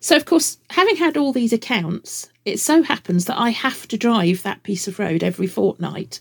[0.00, 3.96] So, of course, having had all these accounts, it so happens that I have to
[3.96, 6.20] drive that piece of road every fortnight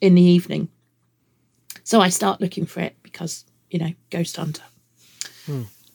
[0.00, 0.68] in the evening.
[1.84, 4.62] So I start looking for it because, you know, ghost hunter.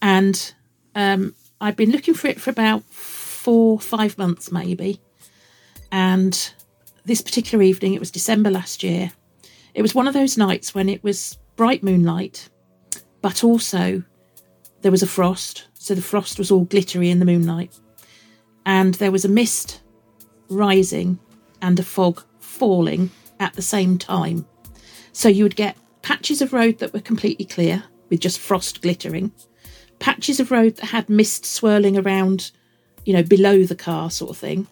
[0.01, 0.53] And
[0.93, 4.99] um, I've been looking for it for about four, five months maybe.
[5.91, 6.53] And
[7.05, 9.11] this particular evening, it was December last year,
[9.73, 12.49] it was one of those nights when it was bright moonlight,
[13.21, 14.03] but also
[14.81, 15.67] there was a frost.
[15.73, 17.77] So the frost was all glittery in the moonlight.
[18.65, 19.81] And there was a mist
[20.49, 21.19] rising
[21.61, 24.47] and a fog falling at the same time.
[25.11, 29.31] So you would get patches of road that were completely clear with just frost glittering,
[29.99, 32.51] patches of road that had mist swirling around,
[33.05, 34.67] you know, below the car sort of thing,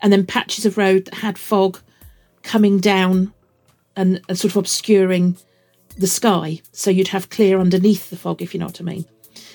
[0.00, 1.80] and then patches of road that had fog
[2.42, 3.32] coming down
[3.96, 5.36] and, and sort of obscuring
[5.96, 6.60] the sky.
[6.72, 9.04] So you'd have clear underneath the fog, if you know what I mean.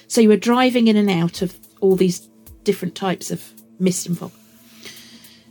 [0.07, 2.29] So you were driving in and out of all these
[2.63, 4.31] different types of mist and fog.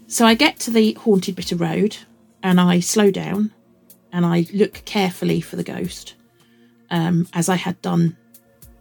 [0.06, 1.96] So I get to the haunted bit of road
[2.42, 3.52] and I slow down
[4.12, 6.14] and I look carefully for the ghost,
[6.90, 8.16] um, as I had done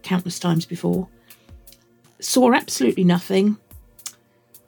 [0.02, 1.08] countless times before.
[2.20, 3.58] Saw absolutely nothing.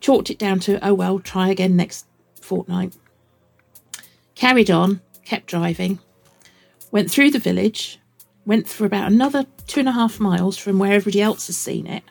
[0.01, 2.07] Chalked it down to, oh well, try again next
[2.41, 2.97] fortnight.
[4.35, 5.99] Carried on, kept driving.
[6.91, 8.01] Went through the village,
[8.47, 11.87] went for about another two and a half miles from where everybody else has seen
[11.87, 12.03] it.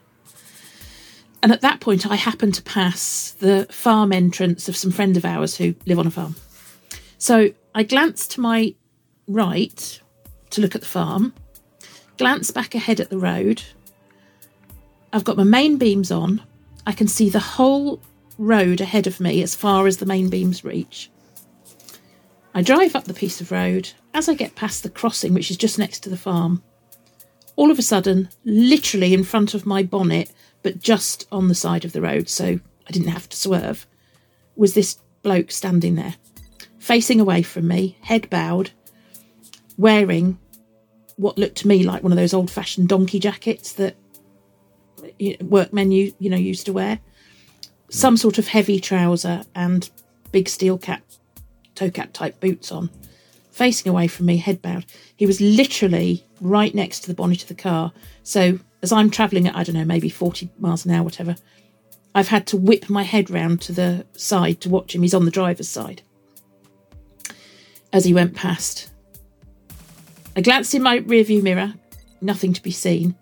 [1.41, 5.25] And at that point, I happened to pass the farm entrance of some friend of
[5.25, 6.35] ours who live on a farm.
[7.17, 8.75] So I glanced to my
[9.27, 10.01] right
[10.51, 11.33] to look at the farm,
[12.17, 13.63] glanced back ahead at the road.
[15.11, 16.41] I've got my main beams on.
[16.89, 18.01] I can see the whole
[18.39, 21.11] road ahead of me as far as the main beams reach.
[22.55, 23.91] I drive up the piece of road.
[24.15, 26.63] As I get past the crossing, which is just next to the farm,
[27.55, 30.31] all of a sudden, literally in front of my bonnet,
[30.63, 33.85] but just on the side of the road, so I didn't have to swerve,
[34.55, 36.15] was this bloke standing there,
[36.79, 38.71] facing away from me, head bowed,
[39.77, 40.39] wearing
[41.17, 43.95] what looked to me like one of those old fashioned donkey jackets that
[45.41, 46.99] workmen you, you know used to wear
[47.89, 49.89] some sort of heavy trouser and
[50.31, 51.01] big steel cap,
[51.75, 52.89] toe cap type boots on,
[53.51, 54.85] facing away from me, head bowed.
[55.15, 57.91] He was literally right next to the bonnet of the car.
[58.23, 61.35] So as I'm travelling at, I don't know, maybe 40 miles an hour, whatever,
[62.15, 65.01] I've had to whip my head round to the side to watch him.
[65.01, 66.01] He's on the driver's side
[67.91, 68.91] as he went past.
[70.35, 71.73] I glanced in my rearview mirror,
[72.21, 73.15] nothing to be seen.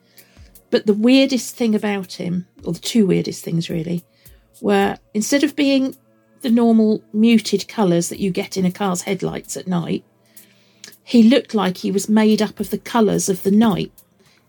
[0.70, 4.04] But the weirdest thing about him, or the two weirdest things really,
[4.62, 5.96] were instead of being
[6.42, 10.04] the normal muted colours that you get in a car's headlights at night,
[11.04, 13.92] he looked like he was made up of the colours of the night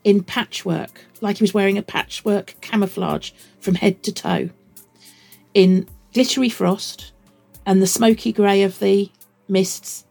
[0.03, 4.51] in patchwork, like he was wearing a patchwork camouflage from head to toe,
[5.55, 7.13] in glittery frost
[7.65, 9.11] and the smoky grey of the
[9.49, 10.05] mists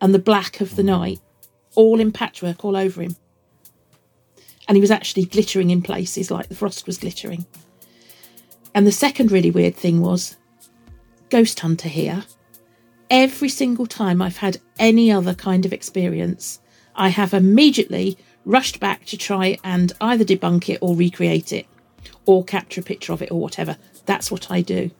[0.00, 1.20] and the black of the night,
[1.74, 3.16] all in patchwork all over him.
[4.68, 7.46] And he was actually glittering in places like the frost was glittering.
[8.74, 10.36] And the second really weird thing was
[11.30, 12.24] Ghost Hunter here.
[13.10, 16.60] Every single time I've had any other kind of experience,
[16.94, 21.66] I have immediately rushed back to try and either debunk it or recreate it
[22.26, 23.76] or capture a picture of it or whatever.
[24.06, 24.90] That's what I do.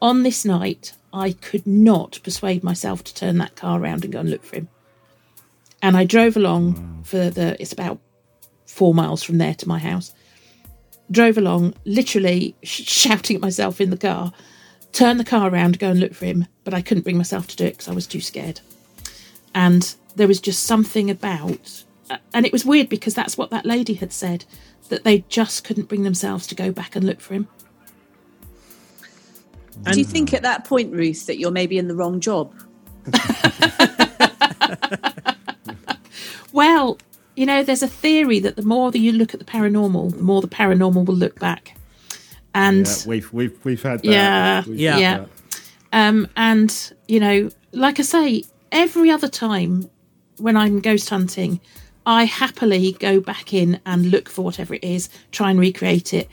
[0.00, 4.20] On this night, I could not persuade myself to turn that car around and go
[4.20, 4.68] and look for him.
[5.82, 8.00] And I drove along for the, it's about
[8.74, 10.12] four miles from there to my house.
[11.10, 14.32] Drove along, literally sh- shouting at myself in the car,
[14.92, 17.46] turned the car around to go and look for him, but I couldn't bring myself
[17.48, 18.60] to do it because I was too scared.
[19.54, 23.66] And there was just something about, uh, and it was weird because that's what that
[23.66, 24.44] lady had said,
[24.88, 27.48] that they just couldn't bring themselves to go back and look for him.
[29.90, 32.54] Do you think at that point, Ruth, that you're maybe in the wrong job?
[36.54, 36.98] Well,
[37.36, 40.22] you know, there's a theory that the more that you look at the paranormal, the
[40.22, 41.76] more the paranormal will look back.
[42.54, 44.04] And Yeah, we've we've we've had that.
[44.04, 44.98] Yeah, We've yeah.
[44.98, 45.18] yeah.
[45.18, 45.28] that.
[45.92, 49.90] Um, and you know, like I say, every other time
[50.38, 51.60] when I'm ghost hunting,
[52.06, 56.28] I happily go back in and look for whatever it is, try and recreate it,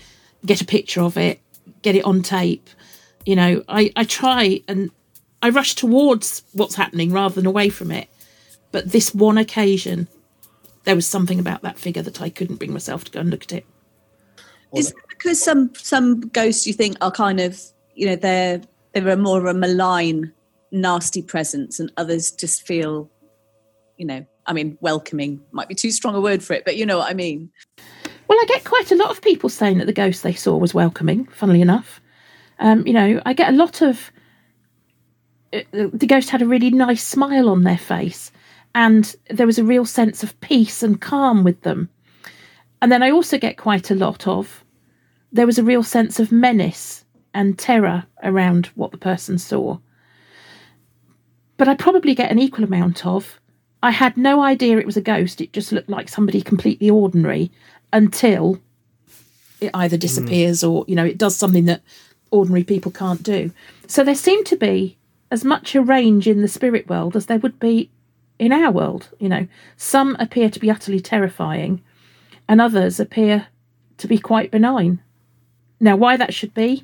[0.46, 1.40] get a picture of it,
[1.82, 2.70] get it on tape.
[3.26, 4.92] You know, I, I try and
[5.42, 8.10] I rush towards what's happening rather than away from it.
[8.72, 10.08] But this one occasion,
[10.84, 13.44] there was something about that figure that I couldn't bring myself to go and look
[13.44, 13.66] at it.
[14.74, 17.62] Is it because some some ghosts you think are kind of
[17.96, 18.62] you know they're
[18.94, 20.32] they're a more of a malign,
[20.72, 23.10] nasty presence, and others just feel,
[23.98, 26.86] you know, I mean, welcoming might be too strong a word for it, but you
[26.86, 27.52] know what I mean.
[28.28, 30.74] Well, I get quite a lot of people saying that the ghost they saw was
[30.74, 32.00] welcoming, funnily enough.
[32.60, 34.12] Um, you know, I get a lot of.
[35.54, 38.32] uh, The ghost had a really nice smile on their face,
[38.74, 41.90] and there was a real sense of peace and calm with them.
[42.82, 44.64] And then I also get quite a lot of.
[45.32, 49.78] There was a real sense of menace and terror around what the person saw.
[51.58, 53.40] But I probably get an equal amount of.
[53.84, 55.42] I had no idea it was a ghost.
[55.42, 57.52] It just looked like somebody completely ordinary
[57.94, 58.60] until
[59.60, 60.02] it either mm.
[60.02, 61.82] disappears or, you know, it does something that
[62.32, 63.52] ordinary people can't do.
[63.88, 64.98] So there seemed to be
[65.30, 67.90] as much a range in the spirit world as there would be
[68.42, 69.08] in our world.
[69.20, 71.82] You know, some appear to be utterly terrifying
[72.50, 73.48] and others appear
[74.00, 75.00] to be quite benign.
[75.80, 76.84] Now, why that should be,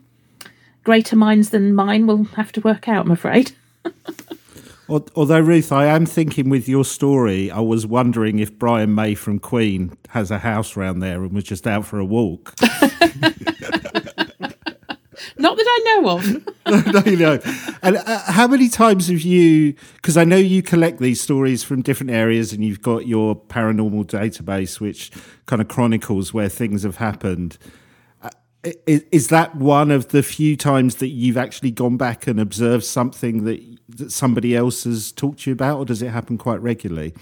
[0.84, 3.52] greater minds than mine will have to work out, I'm afraid.
[4.90, 9.38] Although Ruth, I am thinking with your story, I was wondering if Brian May from
[9.38, 12.54] Queen has a house round there and was just out for a walk.
[15.38, 16.96] Not that I know of.
[17.08, 17.40] no, no.
[17.82, 19.74] And uh, how many times have you?
[19.96, 24.06] Because I know you collect these stories from different areas, and you've got your paranormal
[24.06, 25.12] database, which
[25.46, 27.58] kind of chronicles where things have happened.
[28.22, 28.30] Uh,
[28.66, 32.84] i- Is that one of the few times that you've actually gone back and observed
[32.84, 36.62] something that, that somebody else has talked to you about, or does it happen quite
[36.62, 37.14] regularly?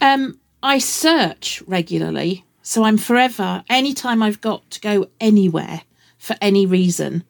[0.00, 3.62] Um, I search regularly, so I'm forever.
[3.68, 5.82] Anytime I've got to go anywhere
[6.18, 7.22] for any reason,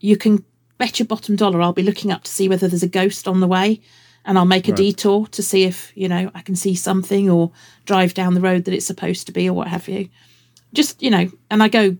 [0.00, 0.44] you can
[0.78, 3.40] bet your bottom dollar I'll be looking up to see whether there's a ghost on
[3.40, 3.80] the way,
[4.24, 7.50] and I'll make a detour to see if you know I can see something or
[7.84, 10.08] drive down the road that it's supposed to be or what have you.
[10.72, 11.96] Just you know, and I go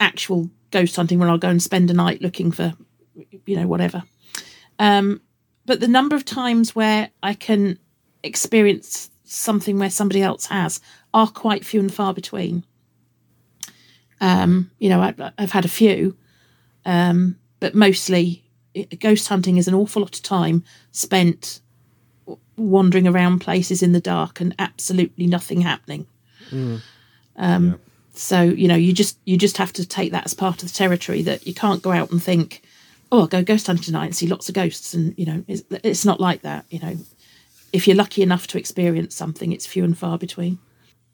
[0.00, 2.74] actual ghost hunting where I'll go and spend a night looking for
[3.46, 4.02] you know whatever.
[4.78, 5.20] Um,
[5.66, 7.78] but the number of times where I can
[8.22, 10.80] experience something where somebody else has
[11.12, 12.64] are quite few and far between.
[14.20, 16.16] Um, you know, I, I've had a few,
[16.88, 18.42] um, but mostly
[18.74, 21.60] it, ghost hunting is an awful lot of time spent
[22.56, 26.06] wandering around places in the dark and absolutely nothing happening.
[27.36, 27.78] Um,
[28.14, 30.74] So you know, you just you just have to take that as part of the
[30.74, 32.62] territory that you can't go out and think,
[33.12, 35.62] oh, I'll go ghost hunting tonight and see lots of ghosts, and you know, it's,
[35.84, 36.64] it's not like that.
[36.68, 36.96] You know,
[37.72, 40.58] if you're lucky enough to experience something, it's few and far between.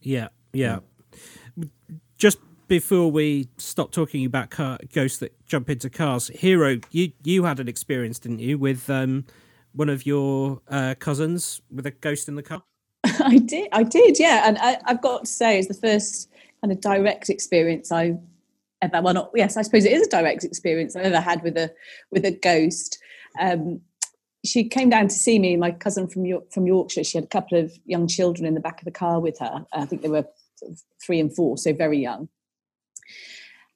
[0.00, 0.78] Yeah, yeah.
[2.66, 7.60] Before we stop talking about car, ghosts that jump into cars, Hero, you you had
[7.60, 9.26] an experience, didn't you, with um,
[9.74, 12.62] one of your uh, cousins with a ghost in the car?
[13.04, 14.44] I did, I did, yeah.
[14.46, 16.30] And I, I've got to say, it's the first
[16.62, 18.14] kind of direct experience I
[18.80, 19.02] ever.
[19.02, 21.70] Well, not yes, I suppose it is a direct experience I've ever had with a
[22.10, 22.98] with a ghost.
[23.38, 23.80] Um,
[24.44, 27.04] she came down to see me, my cousin from York, from Yorkshire.
[27.04, 29.66] She had a couple of young children in the back of the car with her.
[29.72, 30.26] I think they were
[31.04, 32.28] three and four, so very young.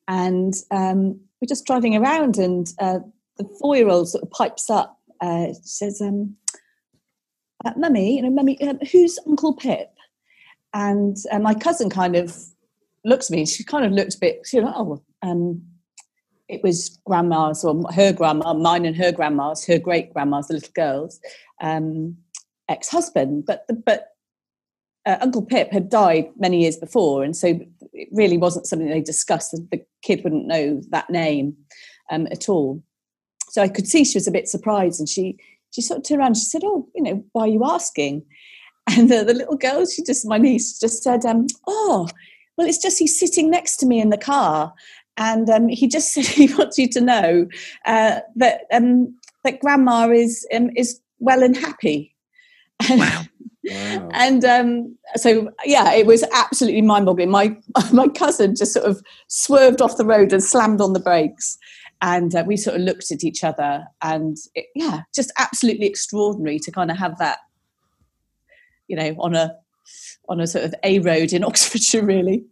[0.08, 3.00] And um, we're just driving around, and uh,
[3.36, 4.96] the four-year-old sort of pipes up.
[5.20, 6.36] Uh, says, um,
[7.64, 9.90] uh, "Mummy, you know, Mummy, um, who's Uncle Pip?"
[10.72, 12.36] And uh, my cousin kind of
[13.04, 13.46] looks at me.
[13.46, 14.42] She kind of looked a bit.
[14.46, 15.62] She like, "Oh, um,
[16.48, 20.72] it was grandma's or her grandma, mine and her grandma's, her great grandma's, the little
[20.74, 21.20] girls,
[21.60, 22.16] um,
[22.68, 23.44] ex-husband.
[23.46, 24.08] But the, but
[25.08, 27.58] uh, Uncle Pip had died many years before, and so
[27.94, 29.52] it really wasn't something they discussed.
[29.52, 31.56] The kid wouldn't know that name
[32.10, 32.82] um, at all.
[33.48, 35.38] So I could see she was a bit surprised, and she
[35.70, 36.36] she sort of turned around.
[36.36, 38.24] She said, "Oh, you know, why are you asking?"
[38.96, 42.08] And the, the little girl, she just my niece just said, um, "Oh,
[42.56, 44.74] well, it's just he's sitting next to me in the car,
[45.16, 47.48] and um, he just said he wants you to know
[47.86, 52.14] uh, that um, that Grandma is um, is well and happy."
[52.90, 53.24] Wow.
[54.12, 57.30] And um, so yeah, it was absolutely mind-boggling.
[57.30, 57.56] My
[57.92, 61.58] my cousin just sort of swerved off the road and slammed on the brakes,
[62.00, 66.58] and uh, we sort of looked at each other, and it, yeah, just absolutely extraordinary
[66.60, 67.38] to kind of have that,
[68.86, 69.56] you know, on a
[70.28, 72.44] on a sort of a road in Oxfordshire, really.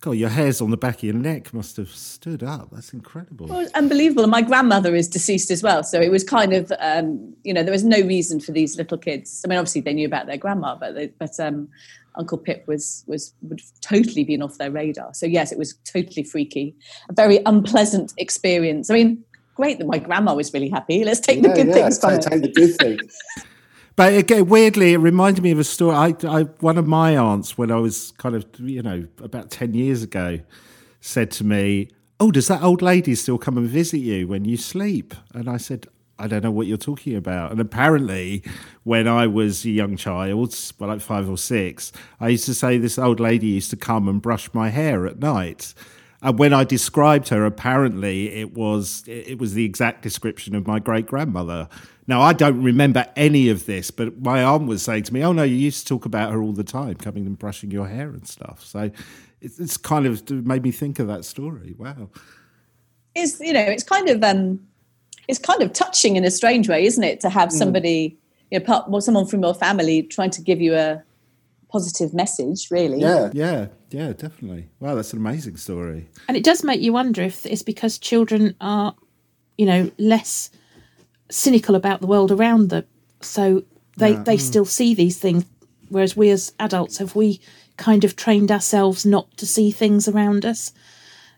[0.00, 2.68] God, your hairs on the back of your neck must have stood up.
[2.70, 3.46] That's incredible.
[3.46, 4.22] Well, it was unbelievable.
[4.22, 5.82] And my grandmother is deceased as well.
[5.82, 8.98] So it was kind of, um, you know, there was no reason for these little
[8.98, 9.42] kids.
[9.44, 11.68] I mean, obviously they knew about their grandma, but they, but um,
[12.16, 15.14] Uncle Pip was was would have totally been off their radar.
[15.14, 16.74] So yes, it was totally freaky,
[17.08, 18.90] a very unpleasant experience.
[18.90, 19.24] I mean,
[19.54, 21.04] great that my grandma was really happy.
[21.04, 22.30] Let's take the good yeah, things from take, it.
[22.30, 23.18] take the good things.
[23.96, 25.96] But again, weirdly, it reminded me of a story.
[25.96, 29.72] I, I, one of my aunts, when I was kind of, you know, about 10
[29.72, 30.40] years ago,
[31.00, 31.88] said to me,
[32.20, 35.14] Oh, does that old lady still come and visit you when you sleep?
[35.34, 35.86] And I said,
[36.18, 37.50] I don't know what you're talking about.
[37.50, 38.42] And apparently,
[38.84, 42.78] when I was a young child, well, like five or six, I used to say
[42.78, 45.74] this old lady used to come and brush my hair at night.
[46.22, 50.78] And when I described her, apparently it was it was the exact description of my
[50.78, 51.68] great grandmother.
[52.06, 55.32] Now I don't remember any of this, but my aunt was saying to me, "Oh
[55.32, 58.08] no, you used to talk about her all the time, coming and brushing your hair
[58.10, 58.90] and stuff." So
[59.40, 61.74] it's, it's kind of made me think of that story.
[61.76, 62.10] Wow.
[63.14, 64.60] It's you know, it's kind of um,
[65.28, 68.16] it's kind of touching in a strange way, isn't it, to have somebody,
[68.50, 71.02] you know, part, well, someone from your family trying to give you a
[71.68, 72.70] positive message.
[72.70, 73.30] Really, Yeah.
[73.32, 74.68] Yeah, yeah, definitely.
[74.80, 76.08] Wow, that's an amazing story.
[76.28, 78.94] And it does make you wonder if it's because children are,
[79.58, 80.50] you know, less
[81.30, 82.84] cynical about the world around them.
[83.20, 83.64] So
[83.96, 85.44] they, they still see these things.
[85.88, 87.40] Whereas we as adults, have we
[87.76, 90.72] kind of trained ourselves not to see things around us?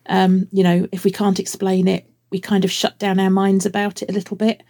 [0.06, 3.66] Um, you know, if we can't explain it, we kind of shut down our minds
[3.66, 4.62] about it a little bit.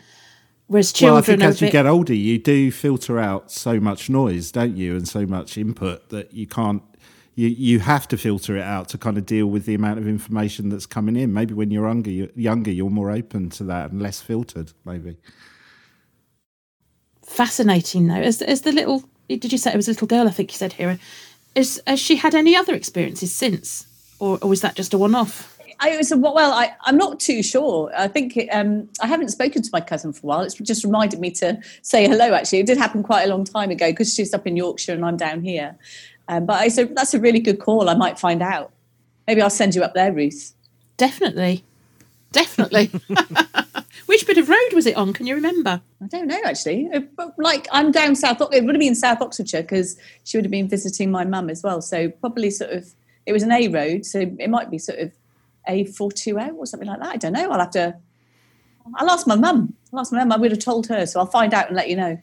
[0.67, 3.81] Whereas well, I think as a you bit, get older, you do filter out so
[3.81, 6.83] much noise, don't you, and so much input that you can't.
[7.39, 10.09] You you have to filter it out to kind of deal with the amount of
[10.09, 11.33] information that's coming in.
[11.33, 14.73] Maybe when you're younger, you're, younger, you're more open to that and less filtered.
[14.85, 15.17] Maybe.
[17.29, 18.17] fascinating though.
[18.17, 20.27] As, as the little, did you say it was a little girl?
[20.27, 20.99] I think you said here.
[21.55, 23.87] Is, has she had any other experiences since?
[24.19, 25.57] Or, or was that just a one off?
[25.81, 26.53] I was well.
[26.53, 27.93] I, I'm not too sure.
[27.97, 30.41] I think it, um, I haven't spoken to my cousin for a while.
[30.41, 32.35] It's just reminded me to say hello.
[32.35, 35.05] Actually, it did happen quite a long time ago because she's up in Yorkshire and
[35.05, 35.79] I'm down here.
[36.29, 37.89] Um, but I said that's a really good call.
[37.89, 38.73] I might find out.
[39.27, 40.55] Maybe I'll send you up there, Ruth.
[40.97, 41.65] Definitely.
[42.33, 42.91] Definitely.
[44.07, 45.13] Which bit of road was it on?
[45.13, 45.81] Can you remember?
[46.03, 46.89] I don't know actually.
[46.93, 48.41] Uh, But like I'm down south.
[48.53, 51.63] It would have been South Oxfordshire because she would have been visiting my mum as
[51.63, 51.81] well.
[51.81, 52.93] So probably sort of
[53.27, 55.13] it was an A road, so it might be sort of
[55.67, 57.09] A four two O or something like that.
[57.15, 57.51] I don't know.
[57.51, 57.97] I'll have to.
[58.97, 59.75] I'll ask my mum.
[59.93, 60.33] I'll ask my mum.
[60.33, 62.21] I would have told her, so I'll find out and let you know.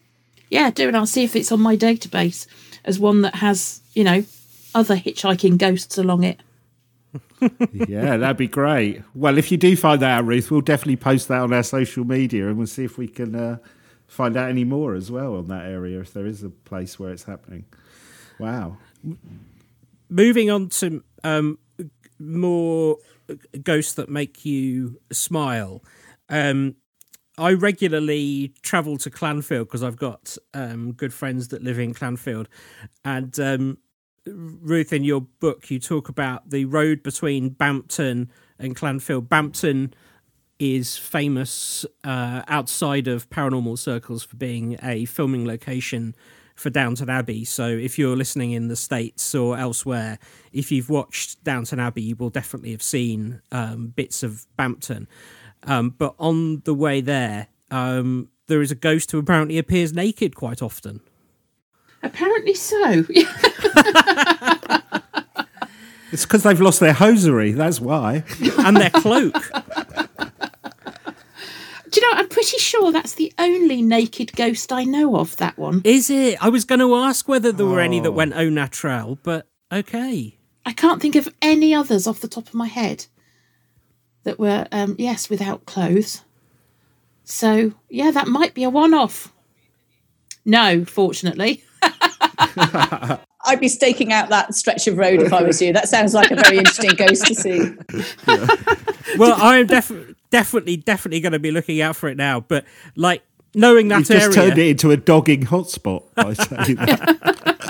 [0.49, 2.45] Yeah, do and I'll see if it's on my database
[2.85, 4.23] as one that has, you know,
[4.73, 6.39] other hitchhiking ghosts along it.
[7.87, 9.01] yeah, that'd be great.
[9.13, 12.05] Well, if you do find that out, Ruth, we'll definitely post that on our social
[12.05, 13.57] media, and we'll see if we can uh,
[14.07, 17.11] find out any more as well on that area if there is a place where
[17.11, 17.65] it's happening.
[18.39, 18.77] Wow.
[20.09, 21.57] moving on to um,
[22.19, 22.97] more
[23.63, 25.83] ghosts that make you smile.
[26.29, 26.75] Um,
[27.37, 32.47] I regularly travel to Clanfield because I've got um, good friends that live in Clanfield,
[33.03, 33.77] and um,
[34.27, 39.29] Ruth, in your book, you talk about the road between Bampton and Clanfield.
[39.29, 39.93] Bampton
[40.57, 46.15] is famous uh, outside of paranormal circles for being a filming location
[46.55, 47.43] for Downton Abbey.
[47.43, 50.17] So if you're listening in the States or elsewhere,
[50.53, 55.07] if you've watched Downton Abbey, you will definitely have seen um, bits of Bampton.
[55.65, 60.35] Um, but on the way there, um, there is a ghost who apparently appears naked
[60.35, 61.01] quite often.
[62.03, 63.03] Apparently so.
[66.15, 67.51] It's because they've lost their hosiery.
[67.51, 68.23] That's why.
[68.59, 69.33] and their cloak.
[71.89, 75.57] Do you know, I'm pretty sure that's the only naked ghost I know of, that
[75.57, 75.81] one.
[75.83, 76.41] Is it?
[76.41, 80.37] I was going to ask whether there were any that went au naturel, but okay.
[80.65, 83.07] I can't think of any others off the top of my head
[84.25, 86.21] that were, um, yes, without clothes.
[87.23, 89.33] So, yeah, that might be a one off.
[90.43, 91.63] No, fortunately.
[93.47, 95.71] I'd be staking out that stretch of road if I was you.
[95.73, 97.75] That sounds like a very interesting ghost to see.
[99.17, 102.41] Well, I'm def- definitely, definitely going to be looking out for it now.
[102.41, 102.65] But
[102.95, 103.23] like
[103.53, 107.41] knowing that You've just area, turned it into a dogging hotspot by saying that.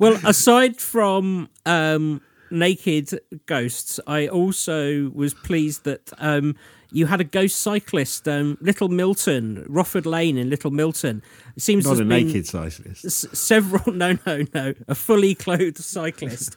[0.00, 6.56] Well, aside from um, naked ghosts, I also was pleased that um,
[6.90, 11.22] you had a ghost cyclist, um, Little Milton, Rofford Lane in Little Milton.
[11.56, 13.04] It seems Not a naked cyclist.
[13.04, 16.56] s- several, no, no, no, a fully clothed cyclist.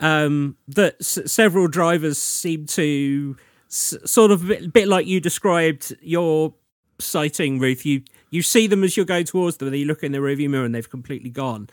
[0.00, 3.36] um, that s- several drivers seem to
[3.68, 6.54] s- sort of a bit, bit like you described your
[6.98, 7.86] sighting, Ruth.
[7.86, 10.48] You you see them as you're going towards them, and you look in the rearview
[10.50, 11.68] mirror and they've completely gone.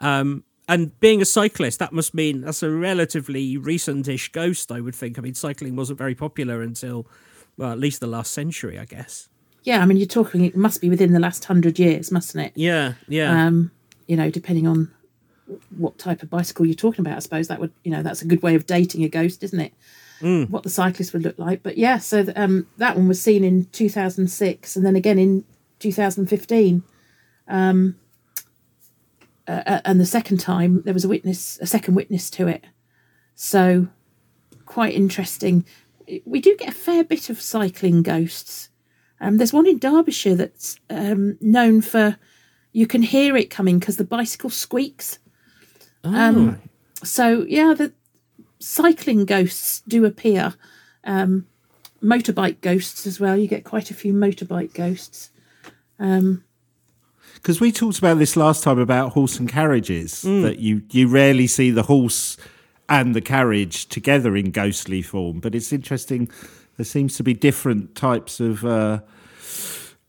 [0.00, 4.94] Um, and being a cyclist, that must mean that's a relatively recent-ish ghost, I would
[4.94, 5.18] think.
[5.18, 7.06] I mean, cycling wasn't very popular until,
[7.56, 9.28] well, at least the last century, I guess.
[9.64, 12.52] Yeah, I mean, you're talking, it must be within the last hundred years, mustn't it?
[12.54, 13.46] Yeah, yeah.
[13.46, 13.70] Um,
[14.06, 14.90] you know, depending on
[15.76, 18.26] what type of bicycle you're talking about, I suppose that would, you know, that's a
[18.26, 19.72] good way of dating a ghost, isn't it?
[20.48, 21.64] What the cyclist would look like.
[21.64, 25.44] But yeah, so th- um, that one was seen in 2006 and then again in
[25.80, 26.84] 2015.
[27.48, 27.96] Um,
[29.66, 32.64] uh, and the second time there was a witness, a second witness to it.
[33.34, 33.88] So
[34.66, 35.64] quite interesting.
[36.24, 38.68] We do get a fair bit of cycling ghosts.
[39.20, 42.16] Um, there's one in Derbyshire that's um, known for
[42.72, 45.18] you can hear it coming because the bicycle squeaks.
[46.04, 46.60] Um,
[47.04, 47.92] so yeah, the
[48.58, 50.54] cycling ghosts do appear.
[51.04, 51.46] Um,
[52.02, 53.36] motorbike ghosts as well.
[53.36, 55.30] You get quite a few motorbike ghosts.
[55.98, 56.44] Um,
[57.42, 60.42] Because we talked about this last time about horse and carriages, Mm.
[60.42, 62.36] that you, you rarely see the horse
[62.88, 65.40] and the carriage together in ghostly form.
[65.40, 66.30] But it's interesting,
[66.76, 68.64] there seems to be different types of.
[68.64, 69.00] Uh,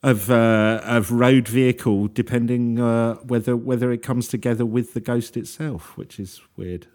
[0.04, 5.38] of uh, of road vehicle, depending uh, whether whether it comes together with the ghost
[5.38, 6.88] itself, which is weird.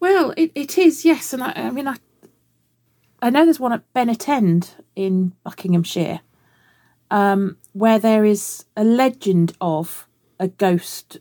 [0.00, 1.94] well, it, it is yes, and I, I mean I
[3.22, 6.18] I know there's one at Bennett End in Buckinghamshire,
[7.10, 11.20] um, where there is a legend of a ghostly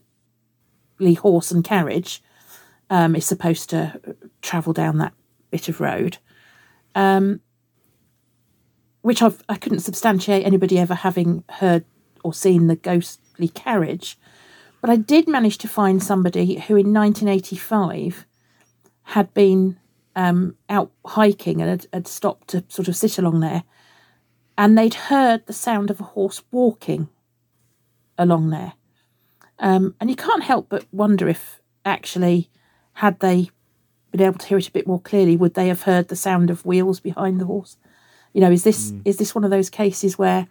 [1.18, 2.22] horse and carriage
[2.90, 4.00] um, is supposed to
[4.42, 5.14] travel down that
[5.52, 6.18] bit of road,
[6.94, 7.42] um,
[9.02, 11.86] which I've, I couldn't substantiate anybody ever having heard
[12.24, 14.18] or seen the ghostly carriage,
[14.82, 18.26] but I did manage to find somebody who in 1985
[19.04, 19.80] had been
[20.16, 23.64] um, out hiking and had, had stopped to sort of sit along there,
[24.58, 27.10] and they'd heard the sound of a horse walking
[28.18, 28.74] along there.
[29.60, 32.50] Um, and you can't help but wonder if actually,
[32.94, 33.50] had they
[34.12, 36.50] been able to hear it a bit more clearly, would they have heard the sound
[36.50, 37.78] of wheels behind the horse?
[38.34, 40.48] You know, is this is this one of those cases where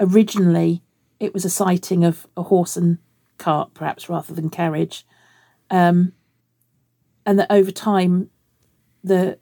[0.00, 0.82] originally
[1.20, 2.98] it was a sighting of a horse and
[3.38, 5.06] cart, perhaps rather than carriage,
[5.70, 6.12] um,
[7.24, 8.30] and that over time
[9.04, 9.38] the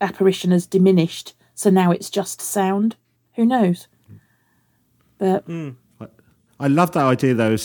[0.00, 2.96] apparition has diminished, so now it's just sound.
[3.40, 3.88] Who knows?
[5.16, 7.56] But I love that idea though.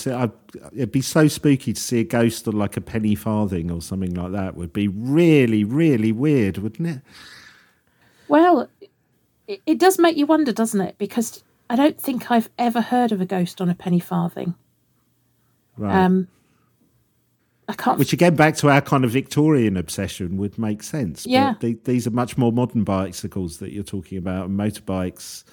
[0.73, 4.13] It'd be so spooky to see a ghost on like a penny farthing or something
[4.13, 4.55] like that.
[4.55, 7.01] Would be really, really weird, wouldn't it?
[8.29, 8.69] Well,
[9.49, 10.97] it, it does make you wonder, doesn't it?
[10.97, 14.55] Because I don't think I've ever heard of a ghost on a penny farthing.
[15.75, 16.05] Right.
[16.05, 16.29] Um,
[17.67, 17.99] I can't.
[17.99, 21.25] Which again, back to our kind of Victorian obsession, would make sense.
[21.25, 21.51] Yeah.
[21.51, 25.43] But the, these are much more modern bicycles that you're talking about, and motorbikes.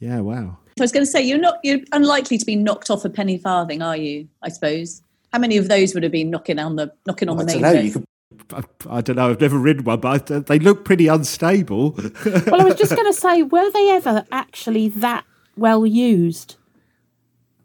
[0.00, 0.56] Yeah, wow.
[0.78, 3.38] I was going to say you're not you're unlikely to be knocked off a penny
[3.38, 4.28] farthing, are you?
[4.42, 5.02] I suppose.
[5.32, 7.62] How many of those would have been knocking on the knocking on I the don't
[7.62, 7.80] main know.
[7.80, 8.04] You could.
[8.52, 9.30] I, I don't know.
[9.30, 11.92] I've never ridden one, but I, they look pretty unstable.
[12.24, 15.24] Well, I was just going to say, were they ever actually that
[15.56, 16.56] well used?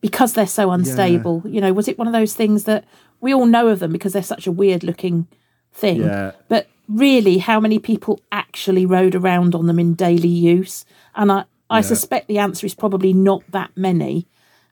[0.01, 1.41] Because they're so unstable.
[1.45, 2.85] You know, was it one of those things that
[3.21, 5.27] we all know of them because they're such a weird looking
[5.71, 6.01] thing?
[6.01, 6.33] Yeah.
[6.49, 10.85] But really, how many people actually rode around on them in daily use?
[11.15, 14.27] And I, I suspect the answer is probably not that many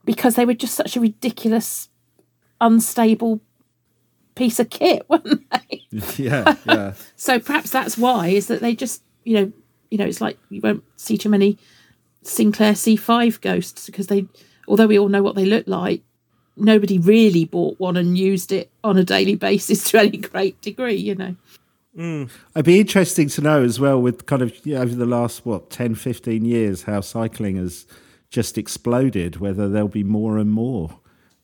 [0.06, 1.90] because they were just such a ridiculous,
[2.62, 3.42] unstable
[4.36, 5.82] piece of kit, weren't they?
[6.18, 6.94] yeah, yeah.
[7.16, 9.52] So perhaps that's why is that they just you know
[9.90, 11.58] you know it's like you won't see too many
[12.22, 14.28] Sinclair C5 ghosts because they
[14.68, 16.02] although we all know what they look like
[16.56, 20.96] nobody really bought one and used it on a daily basis to any great degree
[20.96, 21.36] you know
[21.96, 25.46] It'd be interesting to know as well with kind of you know, over the last
[25.46, 27.86] what 10, 15 years how cycling has
[28.30, 29.38] just exploded.
[29.38, 31.00] Whether there'll be more and more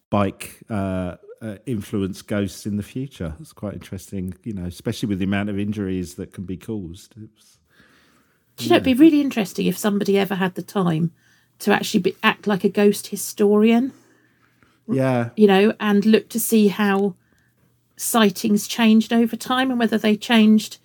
[0.09, 3.35] bike uh, uh, influence ghosts in the future.
[3.39, 7.13] It's quite interesting, you know, especially with the amount of injuries that can be caused.
[7.21, 7.59] It's,
[8.57, 11.11] Do you know it'd be really interesting if somebody ever had the time
[11.59, 13.93] to actually be, act like a ghost historian
[14.91, 17.15] yeah, you know, and look to see how
[17.99, 20.77] sightings changed over time and whether they changed,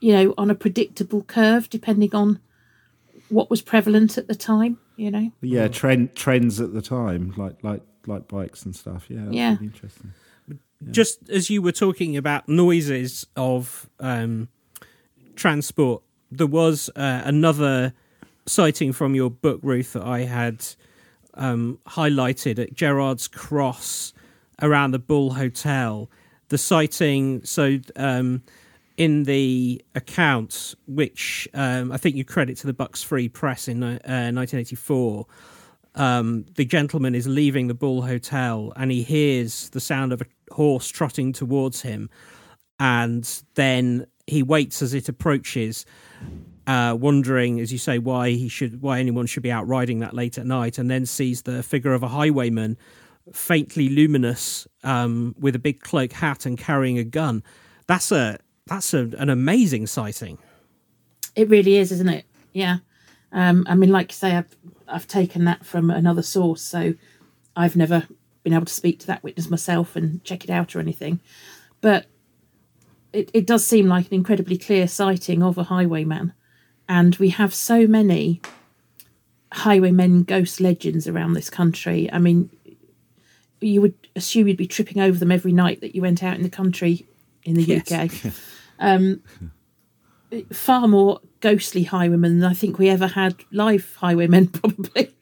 [0.00, 2.38] you know, on a predictable curve depending on
[3.30, 5.32] what was prevalent at the time, you know.
[5.40, 5.66] yeah.
[5.66, 9.06] Trend trends at the time, like like like bikes and stuff.
[9.08, 9.52] Yeah, that's Yeah.
[9.54, 10.12] really interesting.
[10.90, 14.48] just as you were talking about noises of um,
[15.36, 17.94] transport, there was uh, another
[18.46, 20.64] sighting from your book, Ruth, that I had
[21.34, 24.12] um, highlighted at Gerrards Cross
[24.60, 26.10] around the Bull Hotel.
[26.52, 28.42] The sighting, so um,
[28.98, 33.82] in the account, which um, I think you credit to the Bucks Free Press in
[33.82, 35.26] uh, 1984,
[35.94, 40.26] um, the gentleman is leaving the Bull Hotel and he hears the sound of a
[40.52, 42.10] horse trotting towards him,
[42.78, 45.86] and then he waits as it approaches,
[46.66, 50.12] uh, wondering, as you say, why he should, why anyone should be out riding that
[50.12, 52.76] late at night, and then sees the figure of a highwayman,
[53.32, 57.42] faintly luminous, um, with a big cloak hat and carrying a gun.
[57.86, 60.38] That's a that's a, an amazing sighting.
[61.34, 62.26] It really is, isn't it?
[62.52, 62.78] Yeah.
[63.32, 64.56] Um, I mean, like you say, I've
[64.88, 66.94] I've taken that from another source, so
[67.56, 68.06] I've never
[68.42, 71.20] been able to speak to that witness myself and check it out or anything.
[71.80, 72.06] But
[73.12, 76.32] it, it does seem like an incredibly clear sighting of a highwayman,
[76.88, 78.40] and we have so many
[79.52, 82.10] highwaymen ghost legends around this country.
[82.12, 82.50] I mean,
[83.68, 86.42] you would assume you'd be tripping over them every night that you went out in
[86.42, 87.06] the country
[87.44, 87.92] in the Yes.
[87.92, 88.32] UK.
[88.78, 89.22] Um,
[90.52, 95.14] far more ghostly highwaymen than I think we ever had live highwaymen, probably.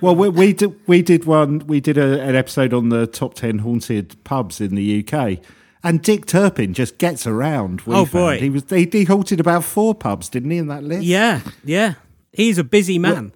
[0.00, 3.34] Well, we, we did we did one we did a, an episode on the top
[3.34, 5.38] ten haunted pubs in the UK,
[5.84, 7.82] and Dick Turpin just gets around.
[7.82, 8.10] we Oh, found.
[8.10, 8.38] boy.
[8.40, 11.04] he was he, he haunted about four pubs, didn't he, in that list?
[11.04, 11.94] Yeah, yeah.
[12.32, 13.32] He's a busy man.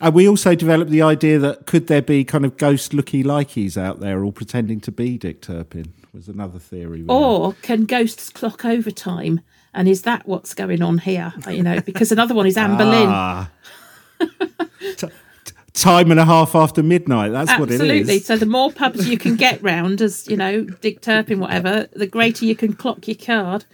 [0.00, 3.76] And we also developed the idea that could there be kind of ghost looky likeys
[3.76, 7.02] out there all pretending to be Dick Turpin was another theory.
[7.02, 7.10] we had.
[7.10, 9.40] or can ghosts clock overtime?
[9.74, 11.32] And is that what's going on here?
[11.48, 13.08] You know, because another one is Anne Boleyn.
[13.08, 13.50] Ah.
[14.20, 15.08] T- t-
[15.74, 17.30] time and a half after midnight.
[17.30, 17.80] That's what it is.
[17.80, 18.18] Absolutely.
[18.20, 22.06] So the more pubs you can get round as, you know, Dick Turpin, whatever, the
[22.06, 23.64] greater you can clock your card.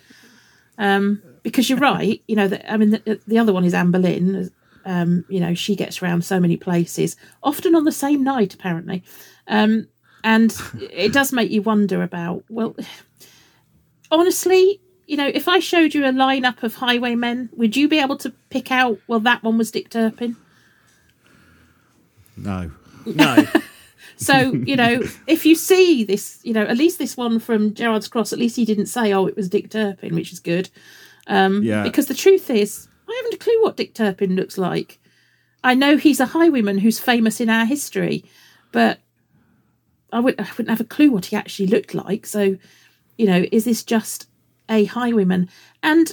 [0.76, 3.90] Um, because you're right, you know, that I mean, the, the other one is Anne
[3.90, 4.50] Boleyn.
[4.84, 9.02] Um, you know, she gets around so many places, often on the same night, apparently.
[9.46, 9.88] Um,
[10.22, 10.56] and
[10.90, 12.76] it does make you wonder about, well,
[14.10, 18.16] honestly, you know, if I showed you a lineup of highwaymen, would you be able
[18.18, 20.36] to pick out, well, that one was Dick Turpin?
[22.36, 22.70] No.
[23.06, 23.46] No.
[24.16, 28.08] So, you know, if you see this, you know, at least this one from Gerrards
[28.08, 30.70] Cross, at least he didn't say, oh, it was Dick Turpin, which is good.
[31.28, 31.82] Yeah.
[31.82, 34.98] Because the truth is, I haven't a clue what Dick Turpin looks like.
[35.62, 38.24] I know he's a highwayman who's famous in our history,
[38.72, 39.00] but
[40.12, 42.26] I, would, I wouldn't have a clue what he actually looked like.
[42.26, 42.56] So,
[43.16, 44.28] you know, is this just
[44.68, 45.48] a highwayman?
[45.82, 46.12] And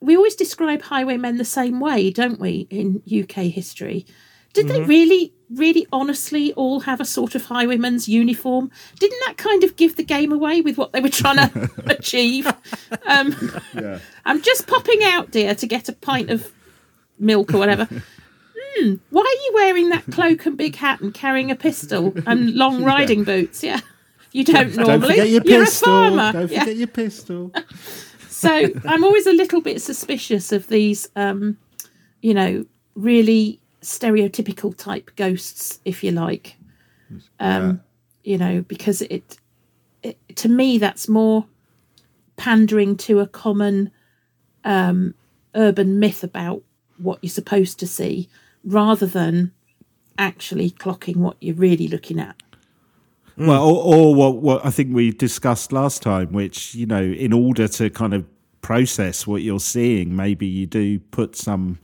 [0.00, 4.06] we always describe highwaymen the same way, don't we, in UK history?
[4.52, 8.70] Did they really, really honestly all have a sort of highwayman's uniform?
[8.98, 12.46] Didn't that kind of give the game away with what they were trying to achieve?
[13.06, 13.34] Um,
[13.74, 14.00] yeah.
[14.24, 16.52] I'm just popping out, dear, to get a pint of
[17.18, 17.88] milk or whatever.
[18.78, 22.54] Hmm, why are you wearing that cloak and big hat and carrying a pistol and
[22.54, 23.64] long riding boots?
[23.64, 23.80] Yeah.
[24.30, 24.86] You don't normally.
[24.98, 25.88] Don't forget your You're pistol.
[25.92, 26.32] a farmer.
[26.32, 26.64] Don't Yeah.
[26.66, 27.52] your pistol.
[28.28, 31.58] So I'm always a little bit suspicious of these, um,
[32.22, 36.56] you know, really stereotypical type ghosts, if you like.
[37.40, 37.80] Um,
[38.22, 39.36] you know, because it,
[40.02, 41.46] it to me that's more
[42.36, 43.90] pandering to a common
[44.64, 45.14] um,
[45.54, 46.62] urban myth about
[46.98, 48.28] what you're supposed to see,
[48.64, 49.52] rather than
[50.18, 52.36] actually clocking what you're really looking at.
[53.36, 57.32] Well, or, or what, what I think we discussed last time, which, you know, in
[57.32, 58.26] order to kind of
[58.60, 61.78] process what you're seeing, maybe you do put some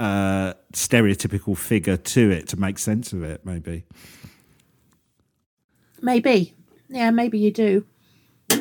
[0.00, 3.84] uh, stereotypical figure to it to make sense of it, maybe.
[6.02, 6.54] Maybe,
[6.88, 7.84] yeah, maybe you do,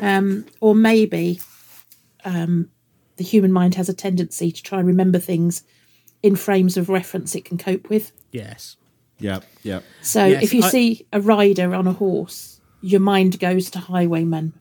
[0.02, 1.40] um, or maybe
[2.26, 2.70] um,
[3.16, 5.64] the human mind has a tendency to try and remember things
[6.22, 8.12] in frames of reference it can cope with.
[8.32, 8.76] Yes.
[9.20, 9.80] Yeah, yeah.
[10.02, 13.80] So Yes, if you I- see a rider on a horse, your mind goes to
[13.80, 14.54] highwaymen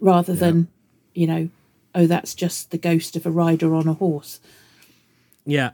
[0.00, 0.68] rather than,
[1.14, 1.48] you know,
[1.94, 4.40] oh, that's just the ghost of a rider on a horse.
[5.44, 5.70] Yeah.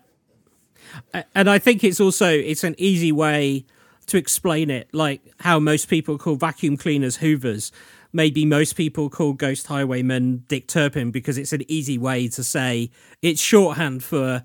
[1.35, 3.65] And I think it's also it's an easy way
[4.07, 7.73] to explain it, like how most people call vacuum cleaners hoovers.
[8.13, 12.91] Maybe most people call ghost highwaymen Dick Turpin because it's an easy way to say
[13.21, 14.43] it's shorthand for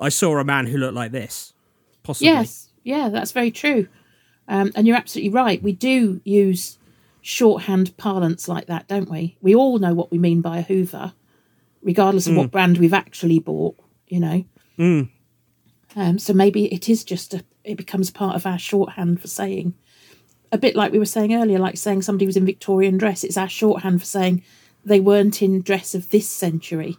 [0.00, 1.52] I saw a man who looked like this.
[2.02, 2.28] Possibly.
[2.28, 3.88] Yes, yeah, that's very true.
[4.48, 5.62] Um, and you're absolutely right.
[5.62, 6.78] We do use
[7.20, 9.36] shorthand parlance like that, don't we?
[9.42, 11.12] We all know what we mean by a Hoover,
[11.82, 13.76] regardless of what brand we've actually bought.
[14.08, 14.44] You know.
[15.96, 17.44] Um, so maybe it is just a.
[17.62, 19.74] It becomes part of our shorthand for saying,
[20.52, 23.22] a bit like we were saying earlier, like saying somebody was in Victorian dress.
[23.24, 24.42] It's our shorthand for saying
[24.84, 26.96] they weren't in dress of this century.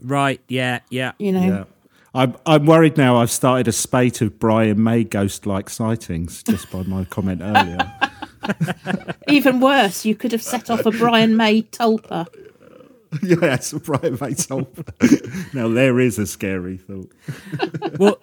[0.00, 0.40] Right.
[0.48, 0.80] Yeah.
[0.90, 1.12] Yeah.
[1.18, 1.46] You know.
[1.46, 1.64] Yeah.
[2.14, 6.70] I'm, I'm worried now I've started a spate of Brian May ghost like sightings just
[6.70, 7.90] by my comment earlier.
[9.28, 12.26] Even worse, you could have set off a Brian May tulpa.
[13.22, 14.68] Yes, Brian May told
[15.52, 17.12] Now, there is a scary thought.
[17.98, 18.18] well,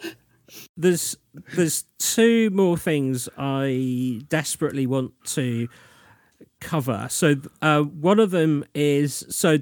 [0.76, 1.16] there's
[1.56, 5.68] there's two more things I desperately want to
[6.60, 7.08] cover.
[7.10, 9.60] So uh, one of them is so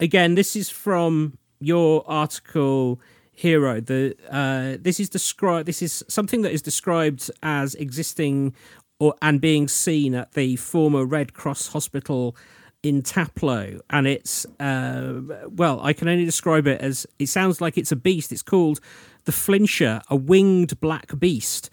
[0.00, 3.00] again, this is from your article
[3.34, 8.54] hero the uh, this is described this is something that is described as existing
[9.00, 12.36] or and being seen at the former red cross hospital
[12.82, 15.20] in taplow and it's uh,
[15.50, 18.80] well i can only describe it as it sounds like it's a beast it's called
[19.24, 21.70] the flincher a winged black beast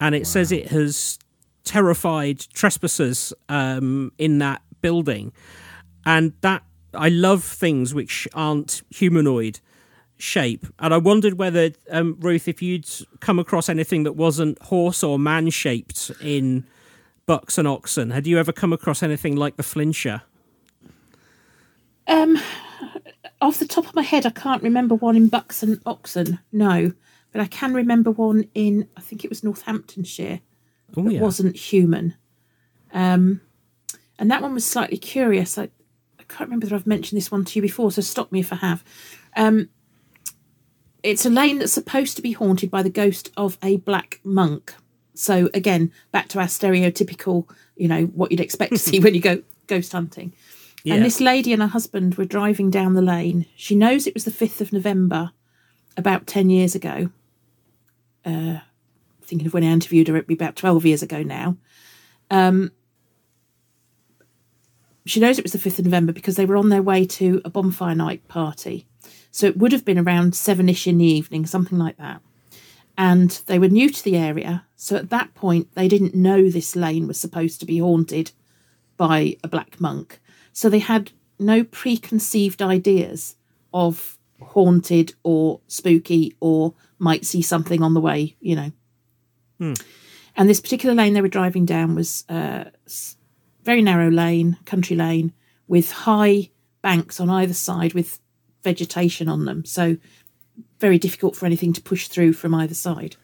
[0.00, 1.18] and it says it has
[1.64, 5.32] terrified trespassers um, in that building
[6.06, 6.62] and that
[6.94, 9.60] I love things which aren't humanoid
[10.16, 10.66] shape.
[10.78, 12.88] And I wondered whether um, Ruth, if you'd
[13.20, 16.64] come across anything that wasn't horse or man shaped in
[17.26, 18.10] bucks and Oxon.
[18.10, 20.22] Had you ever come across anything like the flincher?
[22.08, 22.38] Um,
[23.40, 26.38] off the top of my head, I can't remember one in Bucks and Oxon.
[26.52, 26.92] No,
[27.32, 30.40] but I can remember one in I think it was Northamptonshire
[30.96, 31.20] Oh that yeah.
[31.20, 32.14] wasn't human.
[32.92, 33.40] Um,
[34.18, 35.58] and that one was slightly curious.
[35.58, 35.64] I,
[36.18, 38.52] I can't remember that I've mentioned this one to you before, so stop me if
[38.52, 38.84] I have.
[39.36, 39.68] Um,
[41.02, 44.74] it's a lane that's supposed to be haunted by the ghost of a black monk.
[45.14, 49.20] So again, back to our stereotypical, you know, what you'd expect to see when you
[49.20, 50.32] go ghost hunting.
[50.86, 50.94] Yeah.
[50.94, 53.46] And this lady and her husband were driving down the lane.
[53.56, 55.32] She knows it was the 5th of November,
[55.96, 57.10] about 10 years ago.
[58.24, 58.58] Uh,
[59.20, 61.56] thinking of when I interviewed her, it'd be about 12 years ago now.
[62.30, 62.70] Um,
[65.04, 67.42] she knows it was the 5th of November because they were on their way to
[67.44, 68.86] a bonfire night party.
[69.32, 72.22] So it would have been around seven ish in the evening, something like that.
[72.96, 74.66] And they were new to the area.
[74.76, 78.30] So at that point, they didn't know this lane was supposed to be haunted
[78.96, 80.20] by a black monk.
[80.56, 83.36] So they had no preconceived ideas
[83.74, 88.72] of haunted or spooky or might see something on the way, you know.
[89.58, 89.74] Hmm.
[90.34, 92.92] And this particular lane they were driving down was uh, a
[93.64, 95.34] very narrow lane, country lane,
[95.68, 96.48] with high
[96.80, 98.18] banks on either side with
[98.64, 99.62] vegetation on them.
[99.66, 99.98] So
[100.80, 103.16] very difficult for anything to push through from either side.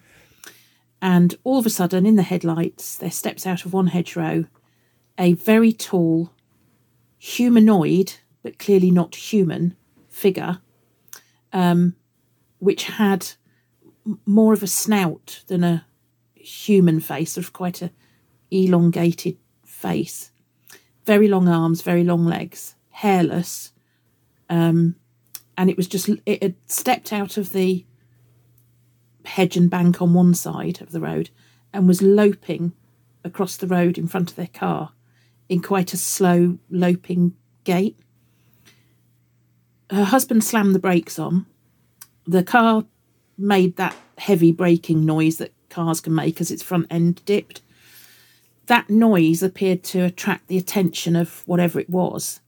[1.01, 4.45] And all of a sudden, in the headlights, there steps out of one hedgerow
[5.19, 6.31] a very tall,
[7.25, 9.77] humanoid, but clearly not human,
[10.09, 10.59] figure,
[11.53, 11.95] um,
[12.59, 13.35] which had
[14.27, 15.87] more of a snout than a
[16.35, 17.93] human face, sort of quite a
[18.51, 20.33] elongated face,
[21.07, 23.71] very long arms, very long legs, hairless,
[24.51, 24.97] um,
[25.57, 27.87] and it was just it had stepped out of the
[29.27, 31.31] hedge and bank on one side of the road
[31.73, 32.73] and was loping
[33.23, 34.91] across the road in front of their car
[35.53, 37.35] in quite a slow loping
[37.65, 37.99] gait.
[39.91, 41.45] Her husband slammed the brakes on.
[42.27, 42.87] The car
[43.37, 47.61] made that heavy braking noise that cars can make as its front end dipped.
[48.67, 52.41] that noise appeared to attract the attention of whatever it was.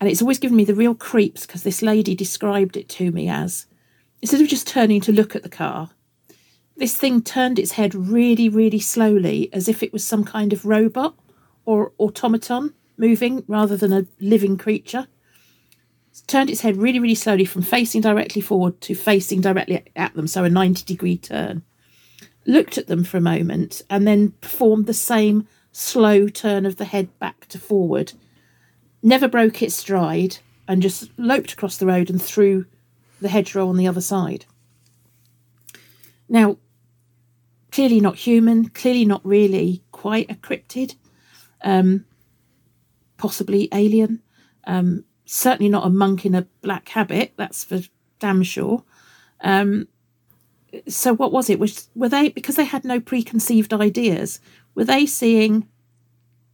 [0.00, 3.28] And it's always given me the real creeps because this lady described it to me
[3.28, 3.66] as
[4.22, 5.90] instead of just turning to look at the car,
[6.76, 10.64] this thing turned its head really, really slowly as if it was some kind of
[10.64, 11.14] robot
[11.68, 15.06] or automaton moving rather than a living creature.
[16.10, 20.14] It turned its head really, really slowly from facing directly forward to facing directly at
[20.14, 21.62] them, so a 90 degree turn.
[22.46, 26.86] Looked at them for a moment and then performed the same slow turn of the
[26.86, 28.14] head back to forward.
[29.02, 32.64] Never broke its stride and just loped across the road and through
[33.20, 34.46] the hedgerow on the other side.
[36.30, 36.56] Now,
[37.70, 40.94] clearly not human, clearly not really quite a cryptid,
[41.62, 42.04] um,
[43.16, 44.22] possibly alien,
[44.64, 47.80] um, certainly not a monk in a black habit, that's for
[48.18, 48.84] damn sure.
[49.40, 49.88] Um,
[50.86, 51.58] so what was it?
[51.58, 54.40] Was were they because they had no preconceived ideas?
[54.74, 55.68] Were they seeing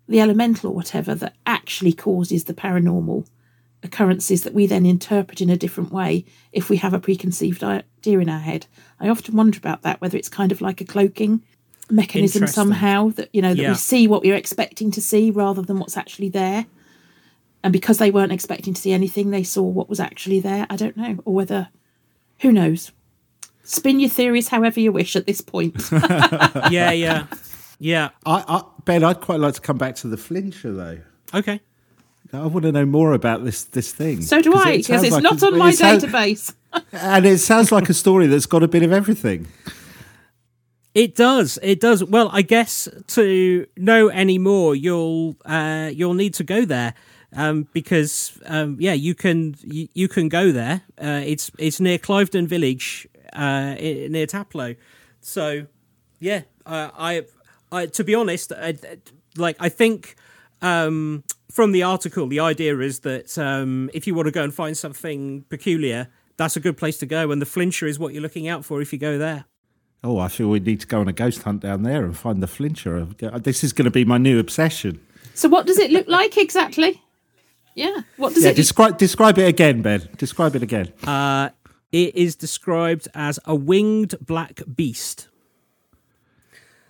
[0.08, 3.26] the elemental or whatever that actually causes the paranormal
[3.84, 8.18] occurrences that we then interpret in a different way if we have a preconceived idea
[8.18, 8.66] in our head.
[8.98, 11.44] I often wonder about that, whether it's kind of like a cloaking
[11.90, 13.68] mechanism somehow that you know that yeah.
[13.70, 16.66] we see what we're expecting to see rather than what's actually there.
[17.62, 20.66] And because they weren't expecting to see anything, they saw what was actually there.
[20.68, 21.68] I don't know, or whether
[22.40, 22.92] who knows.
[23.62, 25.74] Spin your theories however you wish at this point.
[26.70, 27.26] yeah, yeah,
[27.78, 28.10] yeah.
[28.26, 30.98] I, I, Ben, I'd quite like to come back to the flincher though.
[31.32, 31.60] Okay.
[32.34, 34.20] I want to know more about this this thing.
[34.22, 36.54] So do I, because it it's like not on my database.
[36.92, 39.46] and it sounds like a story that's got a bit of everything.
[40.94, 41.58] It does.
[41.60, 42.04] It does.
[42.04, 46.94] Well, I guess to know any more, you'll uh, you'll need to go there.
[47.36, 50.82] Um, because um, yeah, you can you, you can go there.
[50.96, 54.76] Uh, it's it's near Cliveden Village, uh, near Taplow.
[55.20, 55.66] So
[56.20, 57.24] yeah, I
[57.72, 58.76] I to be honest, I,
[59.36, 60.14] like I think
[60.62, 64.54] um, from the article, the idea is that um, if you want to go and
[64.54, 68.22] find something peculiar, that's a good place to go, and the flincher is what you're
[68.22, 69.46] looking out for if you go there.
[70.04, 72.42] Oh, I feel we need to go on a ghost hunt down there and find
[72.42, 73.06] the flincher.
[73.06, 75.00] This is going to be my new obsession.
[75.32, 77.02] So, what does it look like exactly?
[77.74, 78.56] Yeah, what does yeah, it?
[78.56, 80.06] Describe describe it again, Ben.
[80.18, 80.92] Describe it again.
[81.04, 81.48] Uh,
[81.90, 85.28] it is described as a winged black beast.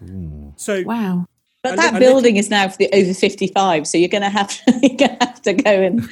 [0.03, 0.53] Ooh.
[0.57, 1.27] So wow.
[1.63, 4.73] But that building is now for the over 55, so you're going to have to,
[4.83, 6.11] you're going to, have to go and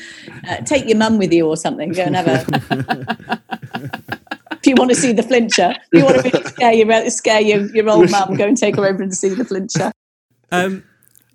[0.48, 1.92] uh, take your mum with you or something.
[1.92, 4.01] Go and have a.
[4.72, 7.40] if you want to see the flincher, if you want to really scare your scare
[7.40, 9.92] your, your old mum, go and take her over and see the flincher.
[10.50, 10.84] Um,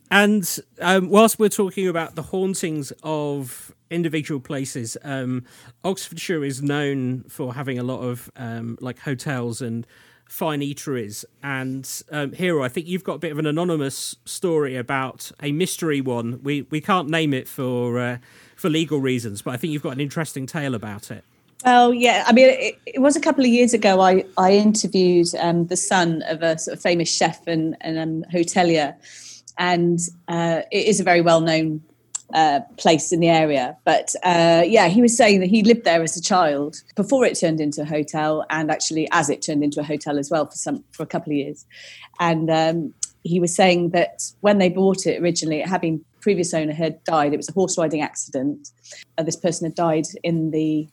[0.09, 5.45] and um, whilst we're talking about the hauntings of individual places, um,
[5.83, 9.85] Oxfordshire is known for having a lot of um, like hotels and
[10.27, 11.23] fine eateries.
[11.43, 15.51] And um, Hero, I think you've got a bit of an anonymous story about a
[15.51, 16.41] mystery one.
[16.41, 18.17] We we can't name it for uh,
[18.55, 21.23] for legal reasons, but I think you've got an interesting tale about it.
[21.65, 22.23] Well, yeah.
[22.27, 23.99] I mean, it, it was a couple of years ago.
[23.99, 28.23] I I interviewed um, the son of a sort of famous chef and, and um,
[28.31, 28.95] hotelier,
[29.57, 31.81] and uh, it is a very well known
[32.33, 33.75] uh, place in the area.
[33.85, 37.39] But uh, yeah, he was saying that he lived there as a child before it
[37.39, 40.55] turned into a hotel, and actually as it turned into a hotel as well for
[40.55, 41.65] some for a couple of years.
[42.19, 42.93] And um,
[43.23, 47.03] he was saying that when they bought it originally, it had been previous owner had
[47.03, 47.33] died.
[47.33, 48.69] It was a horse riding accident.
[49.17, 50.87] Uh, this person had died in the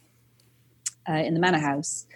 [1.09, 2.07] uh, in the manor house,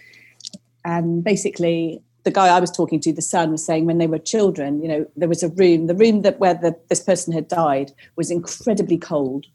[0.84, 4.18] and basically the guy I was talking to, the son, was saying when they were
[4.18, 7.49] children, you know, there was a room, the room that where the, this person had
[7.49, 9.47] died was incredibly cold.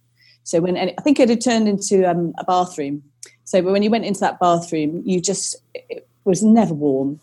[0.44, 3.04] So when I think it had turned into um, a bathroom.
[3.46, 7.20] So when you went into that bathroom, you just it was never warm,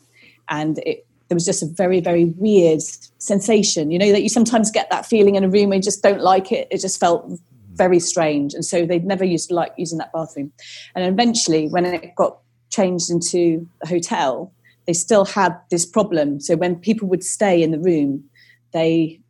[0.49, 2.83] and it, there was just a very very weird
[3.19, 3.91] sensation.
[3.91, 6.21] You know that you sometimes get that feeling in a room where you just don't
[6.21, 6.69] like it.
[6.71, 7.31] It just felt
[7.75, 10.53] very strange, and so they'd never used to like using that bathroom.
[10.95, 12.39] And eventually, when it got
[12.71, 14.53] changed into a hotel,
[14.87, 16.41] they still had this problem.
[16.41, 18.25] So when people would stay in the room,
[18.73, 19.21] they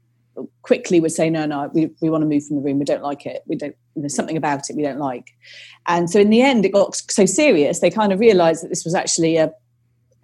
[0.63, 2.79] quickly would say, no, no, we, we want to move from the room.
[2.79, 3.43] We don't like it.
[3.47, 5.27] We don't, there's something about it we don't like.
[5.87, 8.85] And so in the end, it got so serious, they kind of realized that this
[8.85, 9.53] was actually a,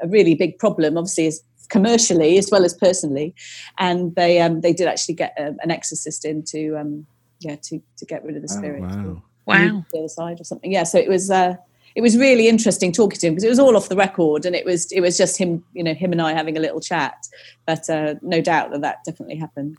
[0.00, 3.34] a really big problem, obviously, as commercially as well as personally.
[3.78, 7.06] And they, um, they did actually get a, an exorcist in to, um,
[7.40, 8.82] yeah, to, to get rid of the oh, spirit.
[8.84, 9.22] Oh, wow.
[9.46, 9.84] Wow.
[9.92, 10.72] The other side or something.
[10.72, 10.82] Yeah.
[10.82, 11.54] So it was, uh,
[11.96, 14.54] it was really interesting talking to him because it was all off the record and
[14.54, 17.26] it was it was just him you know him and I having a little chat
[17.64, 19.78] but uh, no doubt that that definitely happened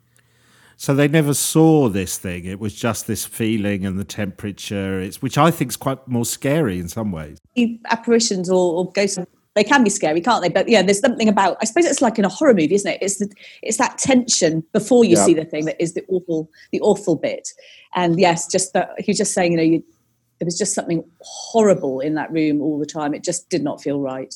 [0.77, 5.21] so they never saw this thing it was just this feeling and the temperature it's
[5.21, 7.37] which I think is quite more scary in some ways
[7.85, 9.19] apparitions or, or ghosts
[9.57, 10.49] they can be scary, can't they?
[10.49, 11.57] But yeah, there's something about.
[11.61, 12.99] I suppose it's like in a horror movie, isn't it?
[13.01, 13.29] It's the,
[13.61, 15.25] it's that tension before you Yeah.
[15.25, 17.49] see the thing that is the awful, the awful bit.
[17.95, 19.83] And yes, just that he was just saying, you know, you,
[20.39, 23.13] there was just something horrible in that room all the time.
[23.13, 24.33] It just did not feel right.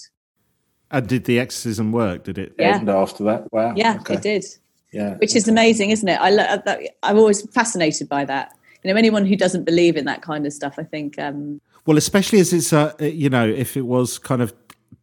[0.89, 2.23] And did the exorcism work?
[2.23, 2.53] Did it?
[2.59, 2.79] Yeah.
[2.79, 3.73] And after that, wow.
[3.75, 4.15] Yeah, okay.
[4.15, 4.45] it did.
[4.91, 5.13] Yeah.
[5.15, 6.19] which is amazing, isn't it?
[6.19, 8.53] I lo- that, I'm always fascinated by that.
[8.83, 11.97] You know, anyone who doesn't believe in that kind of stuff, I think, um, Well,
[11.97, 14.53] especially as it's, uh, you know, if it was kind of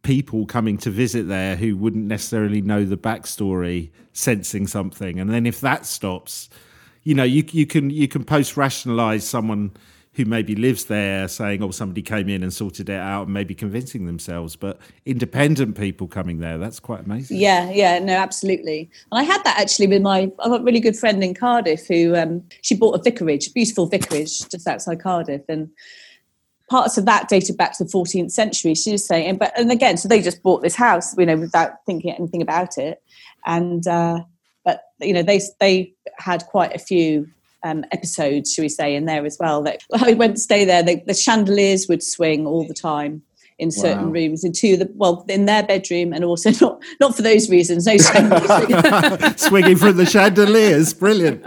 [0.01, 5.45] people coming to visit there who wouldn't necessarily know the backstory, sensing something, and then
[5.45, 6.49] if that stops,
[7.03, 9.71] you know, you you can you can post rationalize someone
[10.13, 13.55] who maybe lives there saying, "Oh, somebody came in and sorted it out," and maybe
[13.55, 14.55] convincing themselves.
[14.55, 17.37] But independent people coming there, that's quite amazing.
[17.37, 18.89] Yeah, yeah, no, absolutely.
[19.11, 21.87] And I had that actually with my I've got a really good friend in Cardiff
[21.87, 25.69] who um, she bought a vicarage, a beautiful vicarage just outside Cardiff, and
[26.69, 28.75] parts of that dated back to the 14th century.
[28.75, 31.71] She was saying, but and again, so they just bought this house, you know, without
[31.85, 33.01] thinking anything about it,
[33.45, 34.19] and uh,
[34.63, 37.27] but you know they they had quite a few.
[37.61, 39.61] Um, episodes, should we say, in there as well.
[39.63, 40.81] That I went to stay there.
[40.81, 43.21] The, the chandeliers would swing all the time
[43.59, 44.11] in certain Wow.
[44.13, 47.97] rooms into the well in their bedroom and also not not for those reasons no.
[49.35, 51.43] Swinging from the chandeliers, brilliant.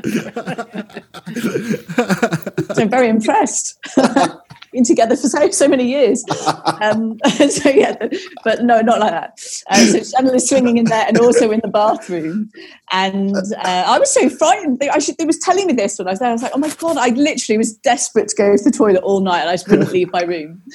[2.76, 3.78] so I'm very impressed
[4.72, 6.24] been together for so so many years.
[6.82, 7.18] Um,
[7.48, 7.96] so yeah
[8.44, 9.38] but no not like that.
[9.68, 12.50] Uh, so chandeliers swinging in there and also in the bathroom.
[12.90, 14.80] And uh, I was so frightened.
[14.80, 16.28] They, I should, they was telling me this when I was there.
[16.28, 19.02] I was like oh my god I literally was desperate to go to the toilet
[19.02, 20.62] all night and I just wouldn't leave my room.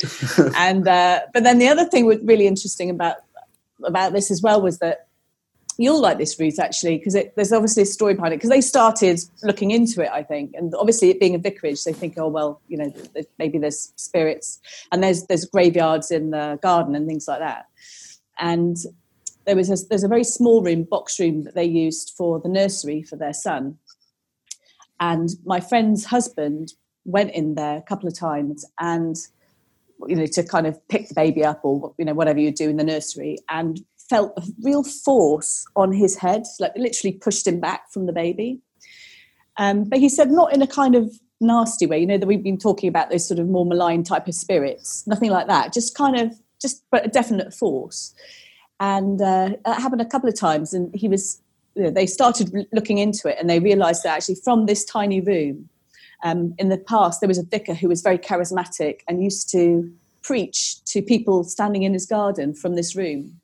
[0.55, 3.17] And uh, but then the other thing was really interesting about
[3.83, 5.06] about this as well was that
[5.77, 9.19] you'll like this Ruth actually because there's obviously a story behind it because they started
[9.43, 12.61] looking into it I think and obviously it being a vicarage they think oh well
[12.67, 12.93] you know
[13.37, 14.59] maybe there's spirits
[14.91, 17.65] and there's there's graveyards in the garden and things like that.
[18.39, 18.77] And
[19.45, 22.49] there was a, there's a very small room box room that they used for the
[22.49, 23.77] nursery for their son.
[24.99, 26.73] And my friend's husband
[27.05, 29.15] went in there a couple of times and
[30.07, 32.69] you know to kind of pick the baby up or you know whatever you do
[32.69, 37.59] in the nursery and felt a real force on his head like literally pushed him
[37.59, 38.59] back from the baby
[39.57, 42.43] um, but he said not in a kind of nasty way you know that we've
[42.43, 45.95] been talking about those sort of more malign type of spirits nothing like that just
[45.95, 48.13] kind of just but a definite force
[48.79, 51.41] and uh, happened a couple of times and he was
[51.75, 55.21] you know, they started looking into it and they realized that actually from this tiny
[55.21, 55.69] room
[56.23, 59.91] um, in the past, there was a vicar who was very charismatic and used to
[60.23, 63.39] preach to people standing in his garden from this room.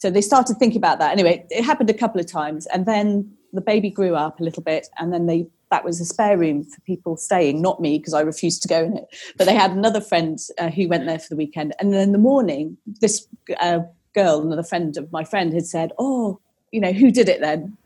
[0.00, 1.12] So they started thinking about that.
[1.12, 4.62] Anyway, it happened a couple of times, and then the baby grew up a little
[4.62, 8.12] bit, and then they that was a spare room for people staying, not me because
[8.14, 9.04] I refused to go in it.
[9.38, 12.12] But they had another friend uh, who went there for the weekend, and then in
[12.12, 13.28] the morning, this
[13.60, 13.80] uh,
[14.14, 16.40] girl, another friend of my friend, had said, "Oh,
[16.72, 17.76] you know, who did it then?"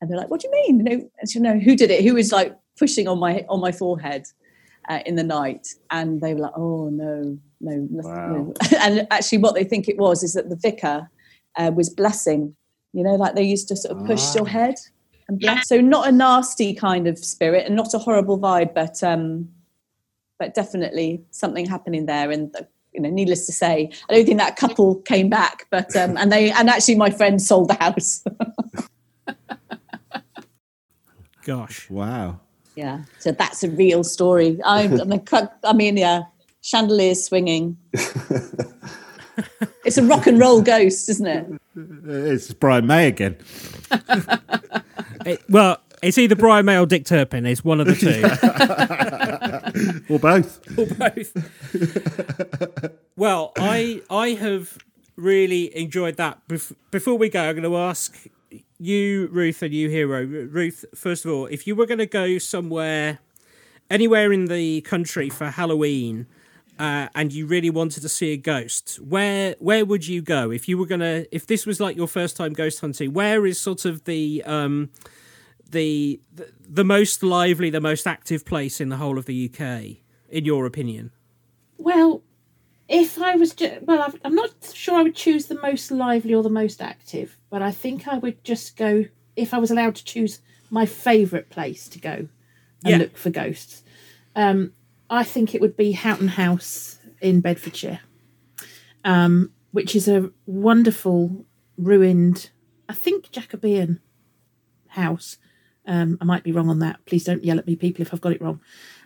[0.00, 0.78] And they're like, "What do you mean?
[0.78, 2.04] You know, she, no, who did it?
[2.04, 4.26] Who was like pushing on my on my forehead
[4.88, 8.28] uh, in the night?" And they were like, "Oh no, no, nothing, Wow.
[8.46, 11.10] no." And actually, what they think it was is that the vicar
[11.58, 12.54] uh, was blessing.
[12.94, 14.34] You know, like they used to sort of push Ah.
[14.36, 14.74] your head
[15.28, 15.68] and bless.
[15.68, 19.50] So not a nasty kind of spirit and not a horrible vibe, but um,
[20.38, 22.30] but definitely something happening there.
[22.30, 22.62] And uh,
[22.94, 26.32] you know, needless to say, I don't think that couple came back, but um, and
[26.32, 28.24] they and actually my friend sold the house.
[31.44, 31.88] Gosh.
[31.88, 32.40] Wow.
[32.76, 34.58] yeah, so that's a real story.
[34.64, 36.22] I'm, I'm a, cu- I mean, yeah,
[36.60, 37.76] chandeliers swinging.
[39.84, 41.46] it's a rock and roll ghost, isn't it?
[42.06, 43.36] It's Brian May again.
[45.26, 47.44] It- well, it's either Brian May or Dick Turpin.
[47.46, 48.22] It's one of the two.
[50.08, 50.60] Or both.
[50.78, 51.36] or both.
[53.16, 54.78] well, I I have
[55.16, 56.46] really enjoyed that.
[56.48, 58.26] Bef- before we go, I'm going to ask
[58.78, 60.24] you, Ruth, and you, Hero.
[60.24, 63.18] Ruth, first of all, if you were going to go somewhere,
[63.90, 66.26] anywhere in the country for Halloween,
[66.78, 70.50] uh, and you really wanted to see a ghost, where where would you go?
[70.50, 73.58] If you were gonna, if this was like your first time ghost hunting, where is
[73.60, 74.90] sort of the um,
[75.70, 79.96] the the, the most lively, the most active place in the whole of the UK,
[80.28, 81.10] in your opinion?
[81.78, 82.22] Well,
[82.88, 86.42] if I was, ju- well, I'm not sure I would choose the most lively or
[86.42, 89.04] the most active, but I think I would just go
[89.36, 92.28] if I was allowed to choose my favourite place to go and
[92.82, 92.96] Yeah.
[92.98, 93.82] look for ghosts.
[94.34, 94.72] Um,
[95.10, 98.00] I think it would be Houghton House in Bedfordshire,
[99.04, 101.46] um, which is a wonderful
[101.76, 102.50] ruined,
[102.88, 104.00] I think Jacobean
[104.88, 105.38] house.
[105.86, 107.04] Um, I might be wrong on that.
[107.06, 108.60] Please don't yell at me, people, if I've got it wrong.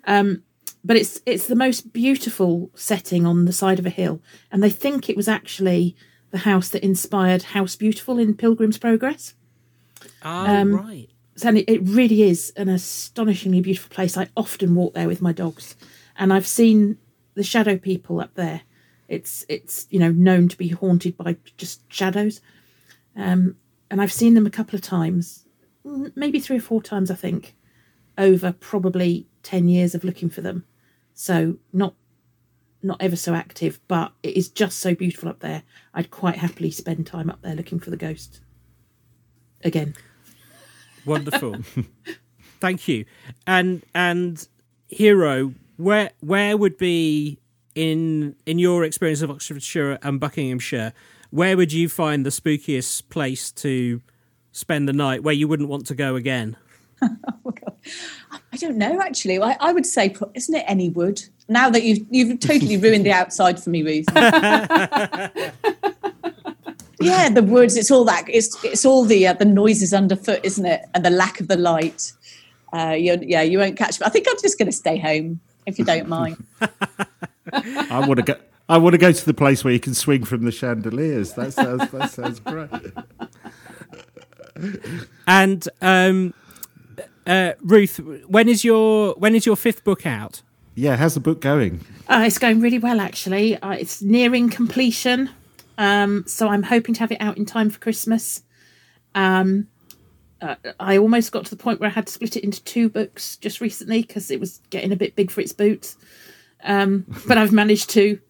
[0.05, 0.43] Um,
[0.85, 4.71] but it's it's the most beautiful setting on the side of a hill, and they
[4.71, 5.95] think it was actually
[6.31, 9.35] the house that inspired House Beautiful in Pilgrim's Progress.
[10.25, 11.09] Oh, Um, right.
[11.37, 14.17] So it it really is an astonishingly beautiful place.
[14.17, 15.77] I often walk there with my dogs,
[16.17, 16.99] and I've seen
[17.35, 18.63] the shadow people up there.
[19.09, 22.41] It's it's you know known to be haunted by just shadows,
[23.17, 23.57] um,
[23.91, 25.47] and I've seen them a couple of times,
[26.15, 27.55] maybe three or four times, I think,
[28.19, 30.65] over probably ten years of looking for them.
[31.15, 31.95] So not
[32.83, 35.63] not ever so active, but it is just so beautiful up there.
[35.95, 38.41] I'd quite happily spend time up there looking for the ghost.
[39.65, 39.95] Again.
[41.05, 41.57] Wonderful.
[42.61, 43.05] Thank you.
[43.47, 44.47] And and
[44.89, 47.39] hero, where where would be
[47.75, 50.93] in in your experience of Oxfordshire and Buckinghamshire,
[51.31, 54.01] where would you find the spookiest place to
[54.53, 56.57] spend the night where you wouldn't want to go again?
[57.03, 57.53] oh
[58.53, 59.41] I don't know actually.
[59.41, 61.23] I, I would say, isn't it any wood?
[61.49, 64.07] Now that you've you've totally ruined the outside for me, Ruth.
[67.03, 67.77] yeah, the woods.
[67.77, 68.25] It's all that.
[68.29, 70.83] It's it's all the uh, the noises underfoot, isn't it?
[70.95, 72.13] And the lack of the light.
[72.73, 74.07] Uh, you yeah, you won't catch me.
[74.07, 76.45] I think I'm just going to stay home if you don't mind.
[77.53, 78.35] I want to go.
[78.69, 81.35] I want to go to the place where you can swing from the chandeliers.
[81.35, 82.71] That sounds that sounds great.
[85.27, 86.35] And um,
[87.27, 90.43] uh, Ruth, when is your when is your fifth book out?
[90.75, 91.85] Yeah, how's the book going?
[92.09, 93.59] Uh, it's going really well, actually.
[93.59, 95.29] Uh, it's nearing completion,
[95.83, 98.45] um, so I'm hoping to have it out in time for Christmas.
[99.17, 99.67] Um,
[100.41, 102.89] uh, I almost got to the point where I had to split it into two
[102.89, 105.97] books just recently because it was getting a bit big for its boots.
[106.63, 108.21] Um, but I've managed to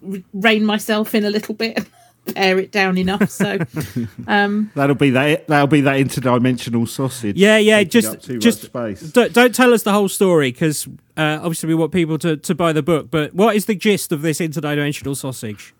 [0.00, 1.86] re- rein myself in a little bit,
[2.34, 3.28] pare it down enough.
[3.28, 3.58] So
[4.18, 5.48] That'll be that.
[5.48, 7.36] That'll be that interdimensional sausage.
[7.36, 7.82] Yeah, yeah.
[7.84, 9.02] Just just space.
[9.02, 10.88] don't, don't tell us the whole story because
[11.18, 13.10] uh, obviously we want people to, to buy the book.
[13.10, 15.74] But what is the gist of this interdimensional sausage?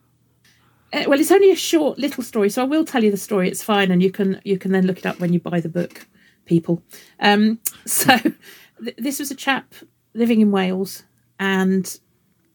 [0.93, 3.49] Uh, well, it's only a short little story, so I will tell you the story.
[3.49, 5.69] It's fine, and you can you can then look it up when you buy the
[5.69, 6.07] book,
[6.45, 6.83] people.
[7.19, 9.75] Um, so th- this was a chap
[10.15, 11.05] living in Wales,
[11.41, 11.99] and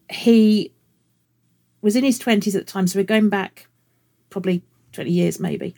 [0.09, 0.71] he
[1.81, 2.87] was in his twenties at the time.
[2.87, 3.67] So we're going back
[4.29, 4.61] probably
[4.91, 5.75] twenty years, maybe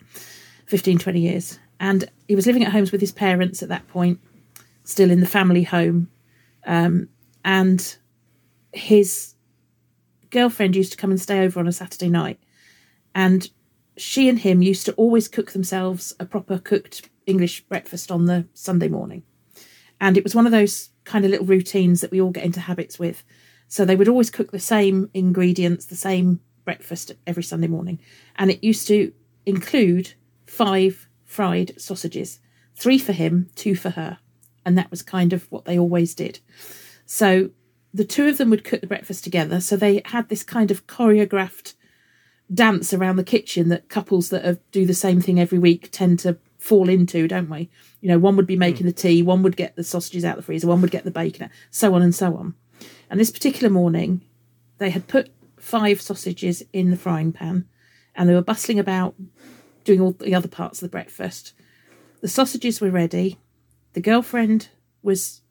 [0.66, 4.20] 15, 20 years, and he was living at homes with his parents at that point,
[4.84, 6.08] still in the family home,
[6.64, 7.08] um,
[7.44, 7.96] and
[8.72, 9.34] his
[10.30, 12.38] girlfriend used to come and stay over on a Saturday night,
[13.14, 13.50] and
[13.96, 18.46] she and him used to always cook themselves a proper cooked English breakfast on the
[18.54, 19.22] Sunday morning.
[20.00, 22.60] And it was one of those kind of little routines that we all get into
[22.60, 23.22] habits with.
[23.68, 28.00] So they would always cook the same ingredients, the same breakfast every Sunday morning.
[28.36, 29.12] And it used to
[29.44, 30.14] include
[30.46, 32.40] five fried sausages
[32.74, 34.18] three for him, two for her.
[34.64, 36.40] And that was kind of what they always did.
[37.04, 37.50] So
[37.92, 39.60] the two of them would cook the breakfast together.
[39.60, 41.74] So they had this kind of choreographed
[42.52, 46.18] dance around the kitchen that couples that have, do the same thing every week tend
[46.20, 47.70] to fall into, don't we?
[48.00, 50.44] You know, one would be making the tea, one would get the sausages out of
[50.44, 52.54] the freezer, one would get the bacon, out, so on and so on.
[53.08, 54.22] And this particular morning,
[54.78, 57.66] they had put five sausages in the frying pan
[58.14, 59.14] and they were bustling about
[59.84, 61.52] doing all the other parts of the breakfast.
[62.20, 63.38] The sausages were ready.
[63.92, 64.68] The girlfriend
[65.02, 65.42] was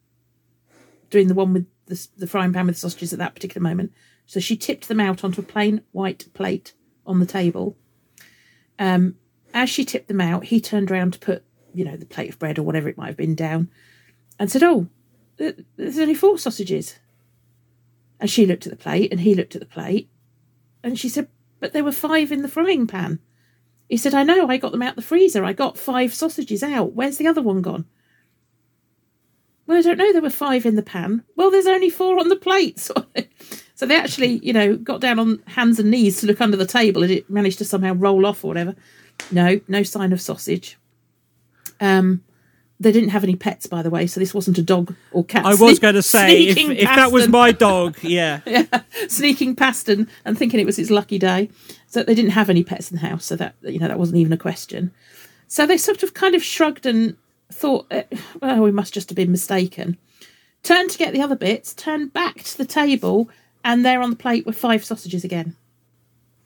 [1.10, 3.94] doing the one with the, the frying pan with the sausages at that particular moment.
[4.26, 6.74] So she tipped them out onto a plain white plate
[7.10, 7.76] on the table.
[8.78, 9.16] Um,
[9.54, 12.40] as she tipped them out, he turned around to put, you know, the plate of
[12.40, 13.70] bread or whatever it might have been down
[14.40, 14.88] and said, Oh,
[15.38, 17.00] there's only four sausages.
[18.20, 20.10] And she looked at the plate and he looked at the plate
[20.84, 21.28] and she said,
[21.60, 23.20] But there were five in the frying pan.
[23.90, 25.44] He said, I know, I got them out the freezer.
[25.44, 26.94] I got five sausages out.
[26.94, 27.86] Where's the other one gone?
[29.66, 30.12] Well, I don't know.
[30.14, 31.24] There were five in the pan.
[31.36, 32.80] Well, there's only four on the plate.
[32.90, 33.08] So,
[33.80, 36.66] so they actually, you know, got down on hands and knees to look under the
[36.66, 38.76] table and it managed to somehow roll off or whatever.
[39.32, 40.78] No, no sign of sausage.
[41.80, 42.22] Um,
[42.82, 45.46] they didn't have any pets, by the way, so this wasn't a dog or cat.
[45.46, 48.42] I was sneak- going to say if, if that was my dog, yeah.
[49.08, 51.50] sneaking past and, and thinking it was his lucky day.
[51.88, 54.18] So they didn't have any pets in the house, so that you know that wasn't
[54.18, 54.92] even a question.
[55.48, 57.16] So they sort of kind of shrugged and
[57.50, 58.04] thought, eh,
[58.42, 59.98] well, we must just have been mistaken.
[60.64, 63.30] Turned to get the other bits, turned back to the table,
[63.64, 65.56] and there on the plate were five sausages again.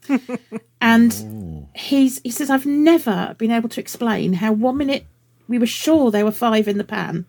[0.81, 5.05] and he's he says, I've never been able to explain how one minute
[5.47, 7.25] we were sure there were five in the pan,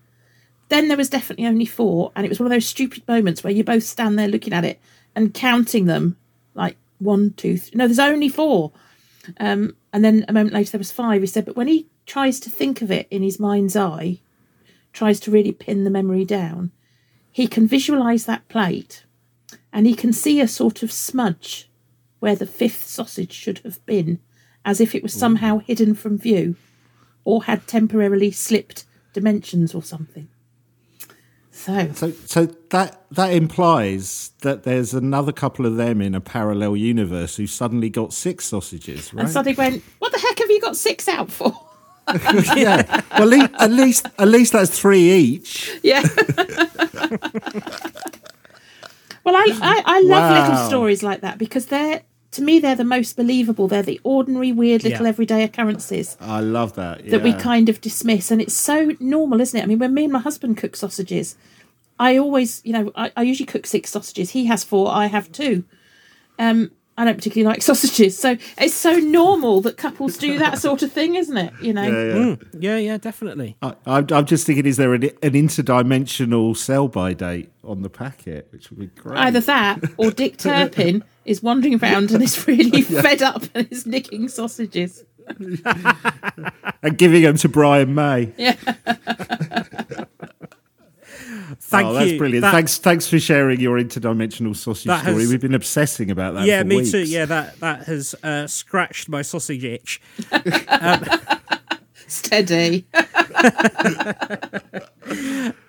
[0.69, 3.53] then there was definitely only four, and it was one of those stupid moments where
[3.53, 4.81] you both stand there looking at it
[5.15, 6.17] and counting them,
[6.55, 7.77] like one, two, three.
[7.77, 8.73] No, there's only four.
[9.39, 11.21] Um, and then a moment later there was five.
[11.21, 14.21] He said, but when he tries to think of it in his mind's eye,
[14.93, 16.73] tries to really pin the memory down,
[17.31, 19.05] he can visualize that plate,
[19.75, 21.69] and he can see a sort of smudge
[22.21, 24.21] where the fifth sausage should have been,
[24.65, 26.55] as if it was somehow hidden from view
[27.25, 30.29] or had temporarily slipped dimensions or something.
[31.51, 36.77] So, So, so that that implies that there's another couple of them in a parallel
[36.77, 39.25] universe who suddenly got six sausages, right?
[39.25, 41.53] and suddenly went, What the heck have you got six out for?
[42.57, 43.01] yeah.
[43.19, 45.79] Well, at least, at least at least that's three each.
[45.83, 46.03] Yeah.
[49.25, 50.35] well, I, I, I love Wow.
[50.35, 52.03] little stories like that because they're,
[52.33, 53.69] to me, they're the most believable.
[53.69, 55.09] They're the ordinary, weird little Yeah.
[55.09, 57.09] everyday occurrences I love that.
[57.11, 58.31] that we kind of dismiss.
[58.31, 59.63] And it's so normal, isn't it?
[59.63, 61.37] I mean, when me and my husband cook sausages,
[61.99, 64.31] I always, you know, I, I usually cook six sausages.
[64.31, 65.65] He has four, I have two.
[66.39, 68.19] Um, I don't particularly like sausages.
[68.19, 71.53] So it's so normal that couples do that sort of thing, isn't it?
[71.61, 71.83] You know?
[71.83, 72.15] Yeah, yeah.
[72.15, 73.57] Mm, yeah, yeah, definitely.
[73.63, 77.91] I, I'm, I'm just thinking, is there an, an interdimensional sell by date on the
[77.91, 79.19] packet, which would be great.
[79.19, 83.87] Either that or Dick Turpin is wandering around and is really fed up and is
[83.87, 85.05] nicking sausages.
[86.83, 88.33] and giving them to Brian May.
[88.37, 88.57] Yeah.
[91.61, 91.99] Thank oh, you.
[91.99, 92.43] that's brilliant.
[92.43, 94.99] That- Thanks, thanks for sharing your interdimensional sausage story.
[95.01, 96.47] has- We've been obsessing about that.
[96.47, 96.91] Yeah, for me weeks.
[96.93, 97.05] too.
[97.05, 100.01] Yeah, that that has uh, scratched my sausage itch.
[102.07, 102.87] Steady.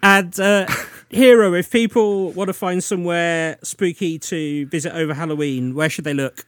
[0.03, 0.67] And uh,
[1.09, 6.13] Hero, if people want to find somewhere spooky to visit over Halloween, where should they
[6.13, 6.45] look?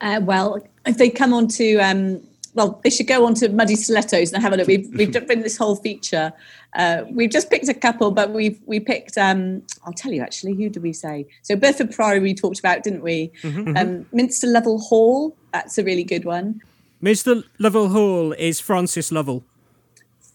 [0.00, 2.22] Uh, well, if they come on to, um,
[2.54, 4.66] well, they should go on to Muddy Stilettos and have a look.
[4.68, 6.32] We've we've done this whole feature.
[6.74, 9.16] Uh, we've just picked a couple, but we've we picked.
[9.16, 10.54] Um, I'll tell you actually.
[10.54, 11.26] Who do we say?
[11.42, 13.30] So Burford Priory we talked about, didn't we?
[13.76, 15.36] Um, Minster Lovell Hall.
[15.52, 16.60] That's a really good one.
[17.00, 19.42] Minster Lovell Hall is Francis Lovell.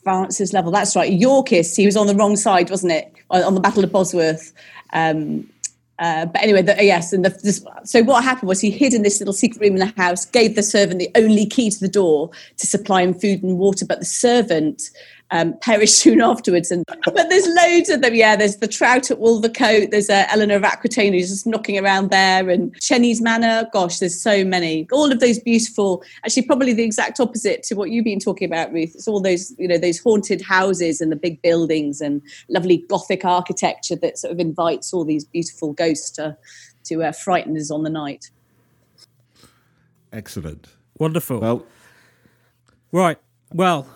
[0.04, 0.72] Francis Lovell.
[0.72, 1.12] That's right.
[1.12, 1.76] Yorkist.
[1.78, 3.14] He was on the wrong side, wasn't it?
[3.30, 4.54] On on the Battle of Bosworth.
[4.94, 5.50] Um,
[6.00, 7.12] uh, but anyway, the, yes.
[7.12, 9.80] And the, this, so what happened was he hid in this little secret room in
[9.80, 13.42] the house, gave the servant the only key to the door to supply him food
[13.44, 13.86] and water.
[13.86, 14.90] But the servant
[15.32, 16.72] um, perished soon afterwards.
[16.72, 18.16] And but there's loads of them.
[18.16, 19.92] Yeah, there's the Trout at Wolvercote.
[19.92, 23.68] There's uh, Eleanor of Aquitaine who's just knocking around there, and Chenies Manor.
[23.72, 24.88] Gosh, there's so many.
[24.92, 26.04] All of those beautiful.
[26.26, 28.96] Actually, probably the exact opposite to what you've been talking about, Ruth.
[28.96, 33.26] It's all those you know those haunted houses and the big buildings and lovely Gothic
[33.26, 36.38] architecture that sort of invites all these beautiful ghosts to
[36.86, 38.30] to uh, frighten us on the night.
[40.14, 40.68] Excellent.
[40.98, 41.40] Wonderful.
[41.40, 41.66] Well,
[42.92, 43.18] Right.
[43.54, 43.88] Well,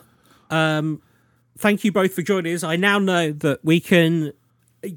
[0.49, 1.01] um,
[1.61, 2.63] thank you both for joining us.
[2.63, 4.33] I now know that we can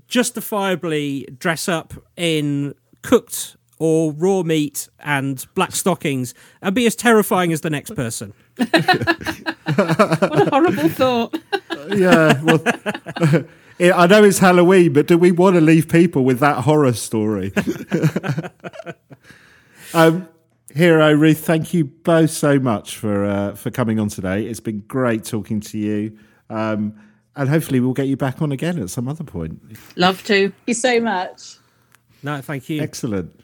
[0.08, 6.32] justifiably dress up in cooked or raw meat and black stockings
[6.62, 8.32] and be as terrifying as the next person.
[9.74, 11.36] What a horrible thought.
[11.88, 12.40] yeah.
[12.42, 12.62] Well,
[13.80, 17.52] I know it's Halloween, but do we want to leave people with that horror story?
[19.94, 20.28] um,
[20.72, 24.46] Hero Ruth, thank you both so much for uh, for coming on today.
[24.46, 26.16] It's been great talking to you,
[26.50, 26.94] um,
[27.36, 29.60] and hopefully we'll get you back on again at some other point.
[29.96, 30.50] Love to.
[30.50, 31.56] Thank you so much.
[32.22, 32.80] No, thank you.
[32.80, 33.38] Excellent.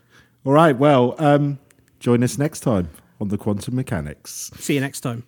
[0.44, 0.76] All right.
[0.76, 1.58] Well, um,
[1.98, 2.88] join us next time
[3.20, 4.50] on the Quantum Mechanics.
[4.58, 5.24] See you next time.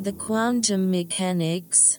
[0.00, 1.98] The quantum mechanics?